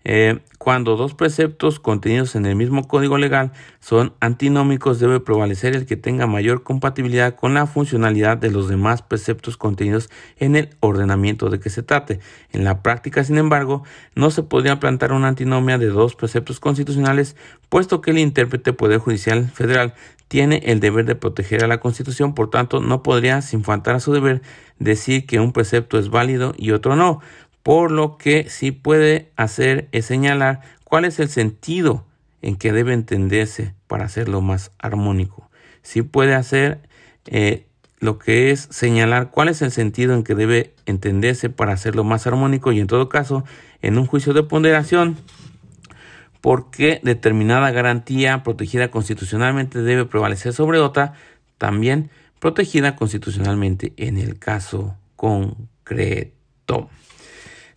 Eh, 0.05 0.41
cuando 0.59 0.97
dos 0.97 1.15
preceptos 1.15 1.81
contenidos 1.81 2.35
en 2.37 2.45
el 2.45 2.57
mismo 2.57 2.87
código 2.87 3.17
legal 3.17 3.53
son 3.81 4.15
antinómicos, 4.21 5.01
debe 5.01 5.21
prevalecer 5.21 5.75
el 5.75 5.87
que 5.87 5.97
tenga 5.97 6.27
mayor 6.27 6.63
compatibilidad 6.63 7.37
con 7.37 7.55
la 7.55 7.67
funcionalidad 7.67 8.37
de 8.37 8.51
los 8.51 8.69
demás 8.69 9.03
preceptos 9.03 9.57
contenidos 9.57 10.11
en 10.39 10.57
el 10.57 10.71
ordenamiento 10.81 11.49
de 11.49 11.59
que 11.59 11.71
se 11.71 11.83
trate. 11.83 12.21
En 12.53 12.65
la 12.65 12.83
práctica, 12.83 13.25
sin 13.25 13.39
embargo, 13.39 13.83
no 14.15 14.31
se 14.31 14.43
podría 14.43 14.79
plantar 14.79 15.13
una 15.13 15.29
antinomia 15.29 15.79
de 15.79 15.87
dos 15.87 16.15
preceptos 16.15 16.61
constitucionales, 16.61 17.37
puesto 17.69 18.01
que 18.01 18.11
el 18.11 18.19
intérprete 18.19 18.73
Poder 18.73 18.99
Judicial 18.99 19.49
Federal 19.49 19.95
tiene 20.29 20.63
el 20.65 20.81
deber 20.81 21.05
de 21.05 21.15
proteger 21.15 21.63
a 21.63 21.69
la 21.69 21.81
Constitución, 21.81 22.35
por 22.35 22.51
tanto, 22.51 22.81
no 22.81 23.03
podría, 23.03 23.43
sin 23.43 23.63
faltar 23.63 23.95
a 23.95 24.01
su 24.01 24.13
deber, 24.13 24.43
decir 24.79 25.27
que 25.27 25.39
un 25.39 25.53
precepto 25.53 25.99
es 25.99 26.09
válido 26.09 26.55
y 26.57 26.73
otro 26.73 26.97
no 26.97 27.21
por 27.65 27.91
lo 27.91 28.19
que 28.19 28.49
sí 28.51 28.73
puede 28.73 29.33
hacer 29.37 29.89
es 29.91 30.05
señalar 30.05 30.61
cuál 30.85 31.07
es 31.07 31.19
el 31.19 31.31
sentido 31.31 32.05
en 32.43 32.57
que 32.57 32.73
debe 32.73 32.93
entenderse 32.93 33.75
para 33.87 34.05
hacerlo 34.05 34.43
más 34.43 34.71
armónico. 34.79 35.51
Sí 35.81 36.03
puede 36.03 36.35
hacer 36.35 36.79
eh, 37.27 37.65
lo 38.01 38.19
que 38.19 38.51
es 38.51 38.69
señalar 38.71 39.31
cuál 39.31 39.49
es 39.49 39.63
el 39.63 39.71
sentido 39.71 40.13
en 40.13 40.25
que 40.25 40.35
debe 40.35 40.75
entenderse 40.85 41.49
para 41.49 41.73
hacerlo 41.73 42.05
más 42.05 42.27
armónico 42.27 42.71
y 42.71 42.81
en 42.81 42.87
todo 42.87 43.09
caso 43.09 43.45
en 43.81 43.97
un 43.97 44.07
juicio 44.07 44.35
de 44.35 44.43
ponderación 44.43 45.17
por 46.43 46.71
qué 46.71 47.01
determinada 47.03 47.71
garantía 47.71 48.43
protegida 48.43 48.91
constitucionalmente 48.91 49.81
debe 49.81 50.05
prevalecer 50.05 50.53
sobre 50.53 50.81
otra 50.81 51.15
también 51.57 52.11
protegida 52.41 52.95
constitucionalmente 52.95 53.95
en 53.97 54.19
el 54.19 54.39
caso 54.39 54.99
concreto. 55.17 56.91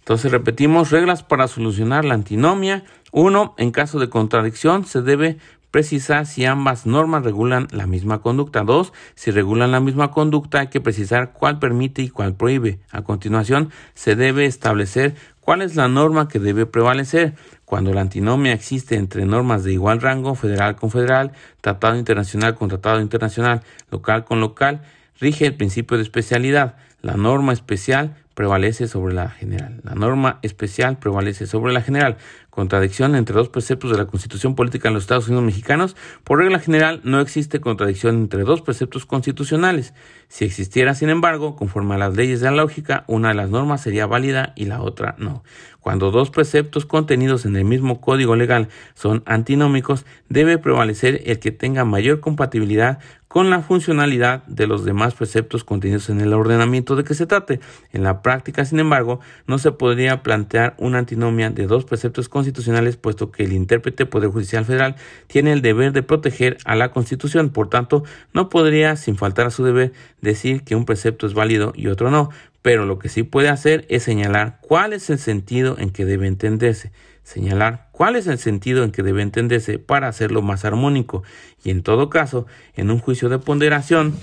Entonces 0.08 0.32
repetimos 0.32 0.90
reglas 0.90 1.22
para 1.22 1.50
solucionar 1.50 2.06
la 2.06 2.14
antinomia. 2.14 2.86
Uno, 3.12 3.54
en 3.58 3.72
caso 3.72 4.00
de 4.00 4.08
contradicción 4.08 4.86
se 4.86 5.02
debe 5.02 5.38
precisar 5.70 6.26
si 6.26 6.46
ambas 6.46 6.86
normas 6.86 7.26
regulan 7.26 7.68
la 7.72 7.88
misma 7.88 8.22
conducta. 8.22 8.64
Dos, 8.64 8.94
si 9.16 9.32
regulan 9.32 9.74
la 9.74 9.82
misma 9.82 10.12
conducta 10.12 10.62
hay 10.62 10.68
que 10.68 10.80
precisar 10.80 11.34
cuál 11.34 11.60
permite 11.60 12.04
y 12.04 12.10
cuál 12.10 12.36
prohíbe. 12.36 12.80
A 12.90 13.02
continuación, 13.02 13.70
se 13.96 14.16
debe 14.16 14.46
establecer 14.46 15.16
cuál 15.42 15.62
es 15.62 15.76
la 15.76 15.90
norma 15.90 16.30
que 16.30 16.40
debe 16.40 16.66
prevalecer. 16.66 17.34
Cuando 17.66 17.94
la 17.94 18.00
antinomia 18.00 18.54
existe 18.54 18.96
entre 18.96 19.26
normas 19.26 19.66
de 19.66 19.74
igual 19.74 20.00
rango, 20.00 20.36
federal 20.36 20.78
con 20.78 20.90
federal, 20.90 21.34
tratado 21.60 21.98
internacional 21.98 22.56
con 22.56 22.70
tratado 22.70 23.02
internacional, 23.02 23.62
local 23.92 24.24
con 24.24 24.40
local, 24.40 24.84
rige 25.20 25.48
el 25.48 25.56
principio 25.56 25.98
de 25.98 26.04
especialidad. 26.04 26.78
La 27.02 27.18
norma 27.18 27.52
especial 27.52 28.16
prevalece 28.38 28.88
sobre 28.88 29.16
la 29.16 29.32
general. 29.32 29.82
La 29.84 29.96
norma 29.96 30.38
especial 30.44 31.00
prevalece 31.00 31.48
sobre 31.48 31.74
la 31.74 31.82
general. 31.82 32.18
Contradicción 32.58 33.14
entre 33.14 33.36
dos 33.36 33.50
preceptos 33.50 33.92
de 33.92 34.00
la 34.00 34.08
Constitución 34.08 34.56
Política 34.56 34.88
en 34.88 34.96
los 34.96 35.04
Estados 35.04 35.28
Unidos 35.28 35.46
mexicanos. 35.46 35.96
Por 36.24 36.40
regla 36.40 36.58
general, 36.58 37.02
no 37.04 37.22
existe 37.22 37.62
contradicción 37.62 38.16
entre 38.16 38.42
dos 38.46 38.64
preceptos 38.64 39.06
constitucionales. 39.06 39.94
Si 40.28 40.44
existiera, 40.44 40.96
sin 40.96 41.10
embargo, 41.10 41.56
conforme 41.56 41.94
a 41.94 42.00
las 42.00 42.16
leyes 42.16 42.40
de 42.40 42.50
la 42.50 42.58
lógica, 42.58 43.04
una 43.06 43.28
de 43.28 43.36
las 43.36 43.52
normas 43.52 43.82
sería 43.82 44.08
válida 44.08 44.54
y 44.56 44.66
la 44.66 44.82
otra 44.82 45.14
no. 45.20 45.44
Cuando 45.82 46.10
dos 46.10 46.32
preceptos 46.32 46.88
contenidos 46.88 47.46
en 47.46 47.56
el 47.56 47.64
mismo 47.64 48.02
código 48.02 48.36
legal 48.36 48.70
son 48.96 49.22
antinómicos, 49.28 50.06
debe 50.28 50.58
prevalecer 50.58 51.22
el 51.28 51.38
que 51.38 51.52
tenga 51.52 51.86
mayor 51.86 52.22
compatibilidad 52.22 52.98
con 53.28 53.50
la 53.50 53.62
funcionalidad 53.62 54.44
de 54.48 54.68
los 54.68 54.84
demás 54.84 55.14
preceptos 55.14 55.64
contenidos 55.64 56.10
en 56.10 56.22
el 56.22 56.34
ordenamiento 56.34 56.96
de 56.96 57.04
que 57.04 57.14
se 57.14 57.26
trate. 57.26 57.60
En 57.92 58.04
la 58.04 58.22
práctica, 58.22 58.66
sin 58.66 58.80
embargo, 58.80 59.20
no 59.46 59.60
se 59.60 59.72
podría 59.72 60.24
plantear 60.24 60.76
una 60.78 61.00
antinomia 61.00 61.50
de 61.50 61.68
dos 61.68 61.86
preceptos 61.86 62.30
constitucionales, 62.48 62.96
puesto 62.96 63.30
que 63.30 63.44
el 63.44 63.52
intérprete 63.52 64.06
Poder 64.06 64.30
Judicial 64.30 64.64
Federal 64.64 64.96
tiene 65.28 65.52
el 65.52 65.62
deber 65.62 65.92
de 65.92 66.02
proteger 66.02 66.58
a 66.64 66.76
la 66.76 66.92
Constitución. 66.92 67.50
Por 67.50 67.70
tanto, 67.70 68.04
no 68.34 68.48
podría, 68.48 68.96
sin 68.96 69.18
faltar 69.18 69.48
a 69.48 69.52
su 69.52 69.66
deber, 69.66 69.92
decir 70.22 70.64
que 70.64 70.76
un 70.76 70.86
precepto 70.86 71.28
es 71.28 71.34
válido 71.34 71.74
y 71.76 71.88
otro 71.88 72.10
no, 72.10 72.30
pero 72.62 72.86
lo 72.86 73.00
que 73.00 73.10
sí 73.10 73.24
puede 73.24 73.50
hacer 73.50 73.86
es 73.90 74.04
señalar 74.04 74.60
cuál 74.62 74.94
es 74.94 75.10
el 75.10 75.20
sentido 75.20 75.76
en 75.78 75.90
que 75.90 76.06
debe 76.06 76.28
entenderse. 76.28 76.92
Señalar 77.24 77.90
cuál 77.92 78.16
es 78.16 78.28
el 78.28 78.38
sentido 78.38 78.86
en 78.86 78.92
que 78.92 79.04
debe 79.04 79.22
entenderse 79.22 79.78
para 79.78 80.08
hacerlo 80.08 80.42
más 80.42 80.64
armónico. 80.64 81.24
Y 81.66 81.72
en 81.72 81.84
todo 81.84 82.10
caso, 82.10 82.48
en 82.76 82.90
un 82.92 83.00
juicio 83.00 83.28
de 83.28 83.40
ponderación, 83.40 84.16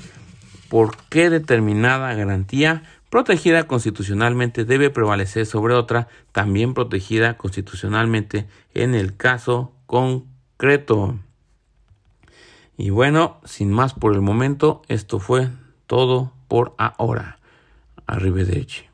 por 0.71 0.97
qué 1.11 1.29
determinada 1.29 2.15
garantía 2.15 2.85
protegida 3.15 3.69
constitucionalmente 3.69 4.65
debe 4.65 4.91
prevalecer 4.91 5.47
sobre 5.47 5.75
otra 5.75 6.09
también 6.33 6.75
protegida 6.75 7.37
constitucionalmente 7.37 8.49
en 8.75 8.97
el 8.97 9.17
caso 9.17 9.71
concreto. 9.87 11.21
Y 12.77 12.91
bueno, 12.91 13.39
sin 13.45 13.71
más 13.71 13.95
por 13.95 14.15
el 14.15 14.21
momento, 14.21 14.83
esto 14.89 15.21
fue 15.21 15.49
todo 15.87 16.33
por 16.49 16.75
ahora. 16.77 17.39
Arrivederci. 18.09 18.94